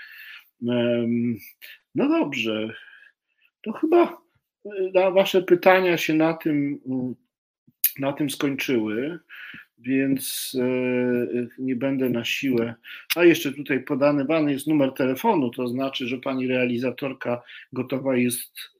No 1.94 2.08
dobrze, 2.08 2.74
to 3.62 3.72
chyba 3.72 4.22
y, 4.66 5.12
Wasze 5.12 5.42
pytania 5.42 5.96
się 5.96 6.14
na 6.14 6.34
tym, 6.34 6.80
na 7.98 8.12
tym 8.12 8.30
skończyły 8.30 9.18
więc 9.80 10.56
e, 10.60 11.46
nie 11.58 11.76
będę 11.76 12.10
na 12.10 12.24
siłę. 12.24 12.74
A 13.16 13.24
jeszcze 13.24 13.52
tutaj 13.52 13.84
podany 13.84 14.24
jest 14.52 14.66
numer 14.66 14.92
telefonu, 14.92 15.50
to 15.50 15.68
znaczy, 15.68 16.06
że 16.06 16.18
pani 16.18 16.46
realizatorka 16.46 17.42
gotowa 17.72 18.16
jest 18.16 18.52
e, 18.74 18.77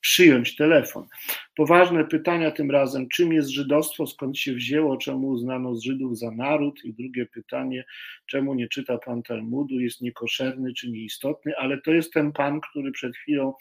przyjąć 0.00 0.56
telefon. 0.56 1.06
Poważne 1.56 2.04
pytania 2.04 2.50
tym 2.50 2.70
razem, 2.70 3.08
czym 3.08 3.32
jest 3.32 3.48
żydostwo, 3.48 4.06
skąd 4.06 4.38
się 4.38 4.54
wzięło, 4.54 4.96
czemu 4.96 5.28
uznano 5.28 5.74
z 5.74 5.82
Żydów 5.82 6.18
za 6.18 6.30
naród? 6.30 6.84
I 6.84 6.94
drugie 6.94 7.26
pytanie, 7.26 7.84
czemu 8.26 8.54
nie 8.54 8.68
czyta 8.68 8.98
pan 8.98 9.22
Talmudu, 9.22 9.80
jest 9.80 10.00
niekoszerny 10.00 10.74
czy 10.74 10.90
nieistotny, 10.90 11.56
ale 11.56 11.80
to 11.80 11.90
jest 11.90 12.12
ten 12.12 12.32
pan, 12.32 12.60
który 12.60 12.92
przed 12.92 13.16
chwilą 13.16 13.54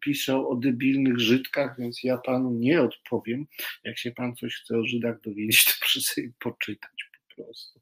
pisał 0.00 0.50
o 0.50 0.56
debilnych 0.56 1.20
Żydkach, 1.20 1.76
więc 1.78 2.04
ja 2.04 2.18
panu 2.18 2.50
nie 2.50 2.82
odpowiem. 2.82 3.46
Jak 3.84 3.98
się 3.98 4.10
pan 4.10 4.36
coś 4.36 4.54
chce 4.54 4.78
o 4.78 4.86
Żydach 4.86 5.20
dowiedzieć, 5.20 5.64
to 5.64 5.72
proszę 5.80 6.00
sobie 6.00 6.30
poczytać. 6.40 7.11
po 7.11 7.11
prostu. 7.44 7.80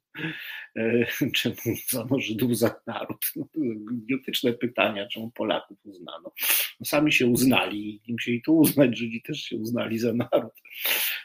E, 0.77 1.05
czemu 1.35 1.55
uznano 1.87 2.19
Żydów 2.19 2.57
za 2.57 2.75
naród? 2.87 3.31
No, 3.35 3.47
idiotyczne 3.93 4.53
pytania, 4.53 5.07
czemu 5.07 5.31
Polaków 5.31 5.77
uznano. 5.83 6.33
No, 6.79 6.85
sami 6.85 7.13
się 7.13 7.25
uznali 7.25 7.89
i 7.89 8.11
im 8.11 8.19
się 8.19 8.31
i 8.31 8.41
to 8.41 8.53
uznać, 8.53 8.97
Żydzi 8.97 9.21
też 9.21 9.37
się 9.37 9.57
uznali 9.57 9.99
za 9.99 10.13
naród. 10.13 10.53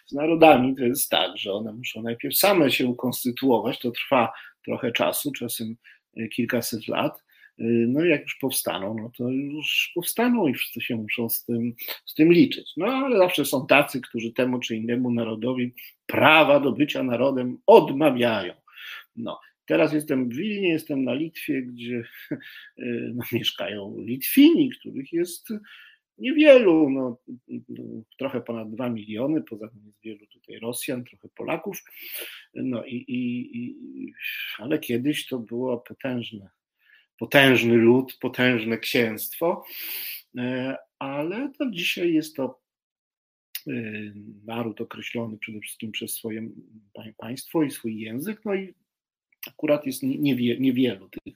Z 0.07 0.12
narodami 0.12 0.76
to 0.76 0.84
jest 0.84 1.11
tak, 1.11 1.39
że 1.39 1.53
one 1.53 1.72
muszą 1.72 2.03
najpierw 2.03 2.37
same 2.37 2.70
się 2.70 2.87
ukonstytuować, 2.87 3.78
to 3.78 3.91
trwa 3.91 4.32
trochę 4.64 4.93
czasu, 4.93 5.32
czasem 5.32 5.76
kilkaset 6.34 6.89
lat, 6.89 7.26
no 7.59 8.05
i 8.05 8.09
jak 8.09 8.23
już 8.23 8.35
powstaną, 8.35 8.97
no 9.03 9.11
to 9.19 9.29
już 9.31 9.93
powstaną 9.95 10.49
i 10.49 10.55
wszyscy 10.55 10.81
się 10.81 10.97
muszą 10.97 11.29
z 11.29 11.45
tym, 11.45 11.73
z 12.05 12.15
tym 12.15 12.33
liczyć. 12.33 12.73
No 12.77 12.87
ale 12.87 13.19
zawsze 13.19 13.45
są 13.45 13.67
tacy, 13.67 14.01
którzy 14.01 14.33
temu 14.33 14.59
czy 14.59 14.77
innemu 14.77 15.11
narodowi 15.11 15.75
prawa 16.07 16.61
do 16.61 16.73
bycia 16.73 17.03
narodem 17.03 17.59
odmawiają. 17.67 18.55
No, 19.17 19.41
Teraz 19.67 19.93
jestem 19.93 20.29
w 20.29 20.35
Wilnie, 20.35 20.69
jestem 20.69 21.05
na 21.05 21.15
Litwie, 21.15 21.63
gdzie 21.63 21.97
y, 22.79 23.13
no, 23.15 23.25
mieszkają 23.33 23.97
Litwini, 23.99 24.71
których 24.71 25.13
jest 25.13 25.49
niewielu, 26.19 26.91
no, 26.91 27.19
trochę 28.19 28.41
ponad 28.41 28.71
2 28.71 28.89
miliony, 28.89 29.43
poza 29.43 29.69
tym 29.69 29.83
jest 29.87 30.03
wielu 30.03 30.27
tutaj 30.27 30.59
Rosjan, 30.59 31.05
trochę 31.05 31.29
Polaków, 31.29 31.83
no 32.55 32.85
i, 32.85 32.95
i, 32.95 33.51
i 33.59 33.77
ale 34.59 34.79
kiedyś 34.79 35.27
to 35.27 35.39
było 35.39 35.79
potężne 35.79 36.51
potężny 37.19 37.75
lud, 37.75 38.19
potężne 38.21 38.79
księstwo, 38.79 39.64
e, 40.39 40.77
ale 40.99 41.53
to 41.59 41.71
dzisiaj 41.71 42.12
jest 42.12 42.37
to 42.37 42.61
naród 44.45 44.81
określony 44.81 45.39
przede 45.39 45.61
wszystkim 45.61 45.93
przez 45.93 46.14
swoje 46.14 46.49
państwo 47.17 47.62
i 47.62 47.71
swój 47.71 48.01
język, 48.01 48.41
no 48.45 48.55
i 48.55 48.75
akurat 49.49 49.87
jest 49.87 50.03
niewielu 50.03 51.09
tych 51.09 51.35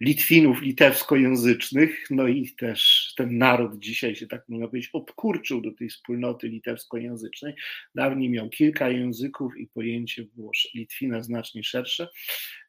Litwinów 0.00 0.62
litewskojęzycznych, 0.62 2.06
no 2.10 2.28
i 2.28 2.50
też 2.50 3.12
ten 3.16 3.38
naród 3.38 3.78
dzisiaj 3.78 4.16
się 4.16 4.26
tak 4.26 4.48
można 4.48 4.68
powiedzieć 4.68 4.90
obkurczył 4.92 5.60
do 5.60 5.72
tej 5.72 5.88
wspólnoty 5.88 6.48
litewskojęzycznej. 6.48 7.54
Dawniej 7.94 8.30
miał 8.30 8.48
kilka 8.48 8.88
języków 8.88 9.56
i 9.56 9.66
pojęcie 9.66 10.24
było 10.36 10.50
Litwina 10.74 11.22
znacznie 11.22 11.64
szersze, 11.64 12.08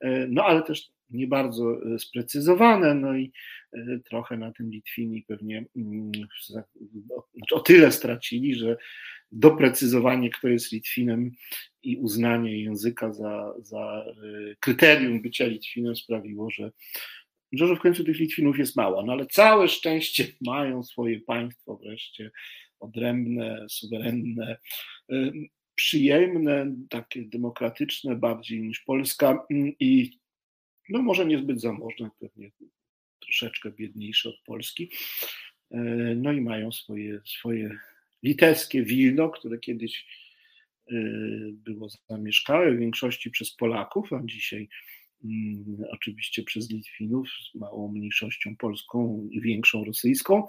e, 0.01 0.27
no 0.27 0.43
ale 0.43 0.63
też 0.63 0.89
nie 1.09 1.27
bardzo 1.27 1.93
e, 1.95 1.99
sprecyzowane, 1.99 2.93
no 2.93 3.15
i 3.15 3.31
e, 3.73 3.99
trochę 4.09 4.37
na 4.37 4.51
tym 4.51 4.71
Litwini 4.71 5.23
pewnie 5.27 5.65
mm, 5.75 6.11
znaczy 7.35 7.55
o 7.55 7.59
tyle 7.59 7.91
stracili, 7.91 8.55
że 8.55 8.77
doprecyzowanie, 9.31 10.29
kto 10.29 10.47
jest 10.47 10.71
Litwinem 10.71 11.31
i 11.83 11.97
uznanie 11.97 12.63
języka 12.63 13.13
za, 13.13 13.53
za 13.59 14.05
kryterium 14.59 15.21
bycia 15.21 15.45
Litwinem 15.45 15.95
sprawiło, 15.95 16.49
że 16.49 16.71
że 17.51 17.75
w 17.75 17.79
końcu 17.79 18.03
tych 18.03 18.19
Litwinów 18.19 18.59
jest 18.59 18.75
mało, 18.75 19.03
no 19.05 19.13
ale 19.13 19.25
całe 19.25 19.67
szczęście 19.67 20.27
mają 20.45 20.83
swoje 20.83 21.21
państwo 21.21 21.77
wreszcie 21.77 22.31
odrębne, 22.79 23.65
suwerenne, 23.69 24.57
przyjemne, 25.75 26.75
takie 26.89 27.23
demokratyczne 27.23 28.15
bardziej 28.15 28.61
niż 28.61 28.79
Polska 28.79 29.45
i 29.79 30.19
no 30.89 31.01
może 31.01 31.25
niezbyt 31.25 31.61
zamożne, 31.61 32.09
pewnie 32.19 32.51
troszeczkę 33.19 33.71
biedniejsze 33.71 34.29
od 34.29 34.39
Polski. 34.45 34.89
E, 35.71 35.77
no 36.15 36.31
i 36.31 36.41
mają 36.41 36.71
swoje, 36.71 37.21
swoje 37.25 37.77
litewskie 38.23 38.83
Wilno, 38.83 39.29
które 39.29 39.57
kiedyś 39.59 40.05
e, 40.91 40.95
było 41.53 41.89
zamieszkałe 42.09 42.71
w 42.71 42.79
większości 42.79 43.31
przez 43.31 43.55
Polaków, 43.55 44.13
a 44.13 44.21
dzisiaj 44.23 44.69
Mm, 45.25 45.83
oczywiście 45.91 46.43
przez 46.43 46.69
Litwinów 46.69 47.27
z 47.51 47.55
małą 47.55 47.91
mniejszością 47.91 48.55
polską 48.55 49.27
i 49.31 49.41
większą 49.41 49.85
rosyjską. 49.85 50.47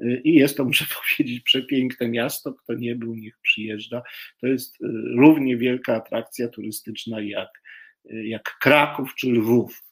Y, 0.00 0.20
I 0.24 0.34
jest 0.34 0.56
to, 0.56 0.64
muszę 0.64 0.84
powiedzieć, 1.18 1.42
przepiękne 1.42 2.08
miasto. 2.08 2.52
Kto 2.52 2.74
nie 2.74 2.96
był, 2.96 3.14
niech 3.14 3.38
przyjeżdża. 3.38 4.02
To 4.40 4.46
jest 4.46 4.76
równie 5.16 5.56
wielka 5.56 5.94
atrakcja 5.94 6.48
turystyczna 6.48 7.20
jak, 7.20 7.62
jak 8.04 8.58
Kraków 8.60 9.14
czy 9.14 9.30
Lwów. 9.30 9.82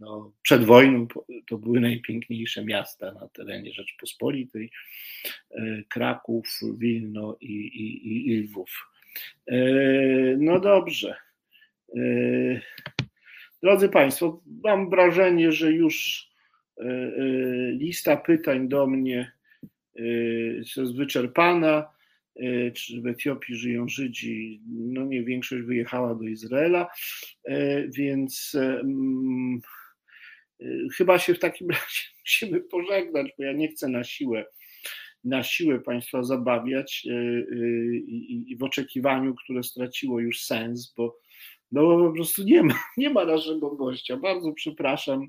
No, 0.00 0.32
przed 0.42 0.64
wojną 0.64 1.06
to 1.46 1.58
były 1.58 1.80
najpiękniejsze 1.80 2.64
miasta 2.64 3.12
na 3.12 3.28
terenie 3.28 3.72
Rzeczpospolitej. 3.72 4.70
Kraków, 5.88 6.46
Wilno 6.78 7.36
i, 7.40 7.54
i, 7.54 8.28
i 8.28 8.42
Lwów. 8.42 8.90
No 10.38 10.60
dobrze. 10.60 11.16
E, 11.96 12.00
drodzy 13.62 13.88
Państwo, 13.88 14.42
mam 14.64 14.90
wrażenie, 14.90 15.52
że 15.52 15.72
już 15.72 16.26
e, 16.78 16.82
e, 16.82 17.12
lista 17.70 18.16
pytań 18.16 18.68
do 18.68 18.86
mnie 18.86 19.32
jest 20.76 20.96
wyczerpana. 20.96 21.88
Czy 22.74 23.00
w 23.00 23.06
Etiopii 23.06 23.54
żyją 23.54 23.88
Żydzi? 23.88 24.60
No 24.68 25.04
nie, 25.04 25.24
większość 25.24 25.62
wyjechała 25.62 26.14
do 26.14 26.24
Izraela, 26.24 26.88
więc 27.88 28.54
mm, 28.54 29.60
chyba 30.96 31.18
się 31.18 31.34
w 31.34 31.38
takim 31.38 31.70
razie 31.80 32.02
musimy 32.20 32.60
pożegnać, 32.60 33.32
bo 33.38 33.44
ja 33.44 33.52
nie 33.52 33.68
chcę 33.68 33.88
na 33.88 34.04
siłę 34.04 34.44
na 35.24 35.42
siłę 35.42 35.80
Państwa 35.80 36.22
zabawiać 36.22 37.06
i 38.46 38.56
w 38.60 38.62
oczekiwaniu, 38.62 39.34
które 39.34 39.62
straciło 39.62 40.20
już 40.20 40.44
sens, 40.44 40.94
bo 40.96 41.18
no 41.72 42.08
po 42.08 42.12
prostu 42.12 42.42
nie 42.42 42.62
ma, 42.62 42.74
nie 42.96 43.10
ma 43.10 43.24
naszego 43.24 43.70
gościa. 43.70 44.16
Bardzo 44.16 44.52
przepraszam, 44.52 45.28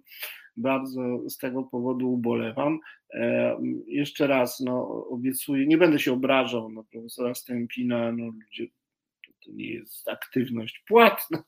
bardzo 0.58 1.30
z 1.30 1.38
tego 1.38 1.64
powodu 1.64 2.14
ubolewam. 2.14 2.80
E, 3.14 3.58
jeszcze 3.88 4.28
raz, 4.28 4.60
no, 4.60 5.06
obiecuję, 5.10 5.68
nie 5.68 5.78
będę 5.78 6.00
się 6.00 6.14
obrażał 6.14 6.72
na 6.72 6.84
profesora 6.84 7.36
Stępina, 7.36 8.12
no, 8.12 8.26
ludzie 8.26 8.68
to 9.46 9.52
nie 9.52 9.74
jest 9.74 10.08
aktywność 10.08 10.84
płatna, 10.88 11.44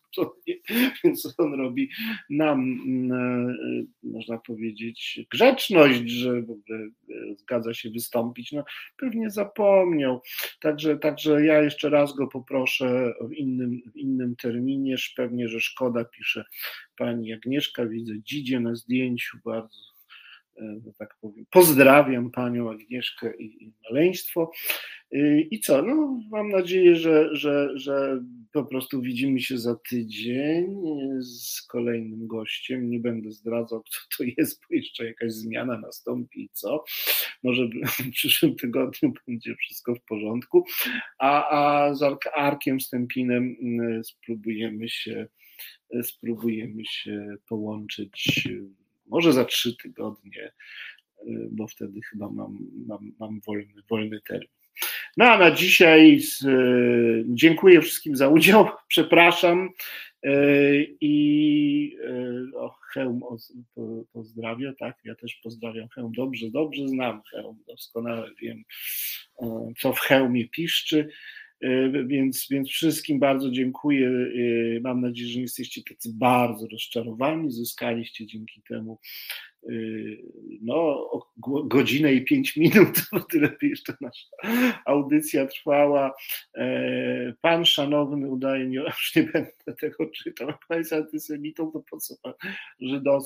nie, 0.47 0.55
więc 1.03 1.35
on 1.37 1.53
robi 1.53 1.89
nam, 2.29 2.59
mm, 2.85 3.11
e, 3.49 3.55
można 4.03 4.37
powiedzieć, 4.37 5.19
grzeczność, 5.31 6.09
że 6.09 6.41
w 6.41 6.51
ogóle 6.51 6.79
e, 6.79 7.35
zgadza 7.35 7.73
się 7.73 7.89
wystąpić. 7.89 8.51
No, 8.51 8.63
pewnie 8.97 9.29
zapomniał. 9.29 10.21
Także, 10.59 10.97
także 10.97 11.45
ja 11.45 11.61
jeszcze 11.61 11.89
raz 11.89 12.15
go 12.15 12.27
poproszę 12.27 13.13
w 13.21 13.33
innym, 13.33 13.81
w 13.93 13.97
innym 13.97 14.35
terminie. 14.35 14.95
Pewnie, 15.15 15.47
że 15.47 15.61
szkoda, 15.61 16.05
pisze 16.05 16.45
pani 16.97 17.33
Agnieszka, 17.33 17.85
widzę 17.85 18.13
Dzidzie 18.23 18.59
na 18.59 18.75
zdjęciu, 18.75 19.37
bardzo 19.45 19.93
E, 20.57 20.81
tak 20.97 21.15
powiem. 21.21 21.45
Pozdrawiam 21.51 22.31
panią 22.31 22.71
Agnieszkę 22.71 23.37
i, 23.37 23.71
maleństwo. 23.83 24.51
E, 25.13 25.41
I 25.41 25.59
co? 25.59 25.81
No, 25.81 26.21
mam 26.31 26.49
nadzieję, 26.49 26.95
że, 26.95 27.35
że, 27.35 27.69
że 27.75 28.23
po 28.51 28.65
prostu 28.65 29.01
widzimy 29.01 29.39
się 29.39 29.57
za 29.57 29.75
tydzień 29.89 30.81
z 31.21 31.61
kolejnym 31.61 32.27
gościem. 32.27 32.89
Nie 32.89 32.99
będę 32.99 33.31
zdradzał, 33.31 33.83
kto 33.83 33.97
to 34.17 34.23
jest, 34.37 34.61
bo 34.61 34.75
jeszcze 34.75 35.05
jakaś 35.05 35.33
zmiana 35.33 35.79
nastąpi 35.79 36.49
co. 36.53 36.83
Może 37.43 37.69
w 37.99 38.11
przyszłym 38.11 38.55
tygodniu 38.55 39.13
będzie 39.27 39.55
wszystko 39.55 39.95
w 39.95 40.01
porządku. 40.01 40.65
A, 41.19 41.49
a 41.49 41.93
z 41.95 42.03
Arkiem 42.35 42.81
Stępinem 42.81 43.55
mm, 43.61 44.03
spróbujemy 44.03 44.89
się, 44.89 45.27
spróbujemy 46.03 46.85
się 46.85 47.35
połączyć 47.47 48.49
może 49.05 49.33
za 49.33 49.45
trzy 49.45 49.77
tygodnie, 49.77 50.51
bo 51.51 51.67
wtedy 51.67 52.01
chyba 52.01 52.29
mam, 52.29 52.57
mam, 52.87 53.13
mam 53.19 53.39
wolny, 53.39 53.81
wolny 53.89 54.21
termin. 54.21 54.62
No 55.17 55.25
a 55.25 55.37
na 55.37 55.51
dzisiaj 55.51 56.19
y, 56.45 57.25
dziękuję 57.27 57.81
wszystkim 57.81 58.15
za 58.15 58.27
udział, 58.27 58.67
przepraszam 58.87 59.69
y, 60.25 60.95
i 61.01 61.97
o, 62.55 62.75
Hełm 62.93 63.21
pozdrawia, 64.13 64.73
tak, 64.79 64.97
ja 65.05 65.15
też 65.15 65.39
pozdrawiam 65.43 65.89
Hełm, 65.89 66.11
dobrze, 66.17 66.51
dobrze 66.51 66.87
znam 66.87 67.21
Hełm, 67.31 67.57
doskonale 67.67 68.29
wiem, 68.41 68.63
co 69.77 69.93
w 69.93 69.99
Hełmie 69.99 70.49
piszczy. 70.49 71.09
Więc, 72.05 72.47
więc 72.51 72.69
wszystkim 72.69 73.19
bardzo 73.19 73.51
dziękuję. 73.51 74.11
Mam 74.81 75.01
nadzieję, 75.01 75.29
że 75.29 75.35
nie 75.35 75.41
jesteście 75.41 75.81
tacy 75.83 76.09
bardzo 76.13 76.67
rozczarowani. 76.67 77.51
Zyskaliście 77.51 78.25
dzięki 78.25 78.61
temu 78.69 78.99
no, 80.61 81.09
godzinę 81.65 82.13
i 82.13 82.25
pięć 82.25 82.57
minut, 82.57 83.01
bo 83.11 83.19
tyle 83.19 83.55
jeszcze 83.61 83.93
nasza 84.01 84.27
audycja 84.85 85.47
trwała. 85.47 86.13
Pan 87.41 87.65
szanowny 87.65 88.29
udaje 88.29 88.65
mi, 88.65 88.75
już 88.75 89.15
nie 89.15 89.23
będę 89.23 89.75
tego 89.79 90.05
czytał, 90.09 90.53
pan 90.67 90.77
jest 90.77 90.93
antysemitą, 90.93 91.71
to 91.71 91.83
po 91.91 91.97
co 91.97 92.15
pan 92.21 92.33
Żyda, 92.79 93.17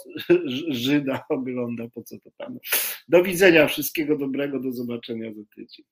Żyda 0.69 1.23
ogląda, 1.29 1.83
po 1.93 2.03
co 2.03 2.19
to 2.19 2.31
panu. 2.37 2.59
Do 3.07 3.23
widzenia, 3.23 3.67
wszystkiego 3.67 4.17
dobrego, 4.17 4.59
do 4.59 4.71
zobaczenia 4.71 5.33
za 5.33 5.43
tydzień. 5.55 5.85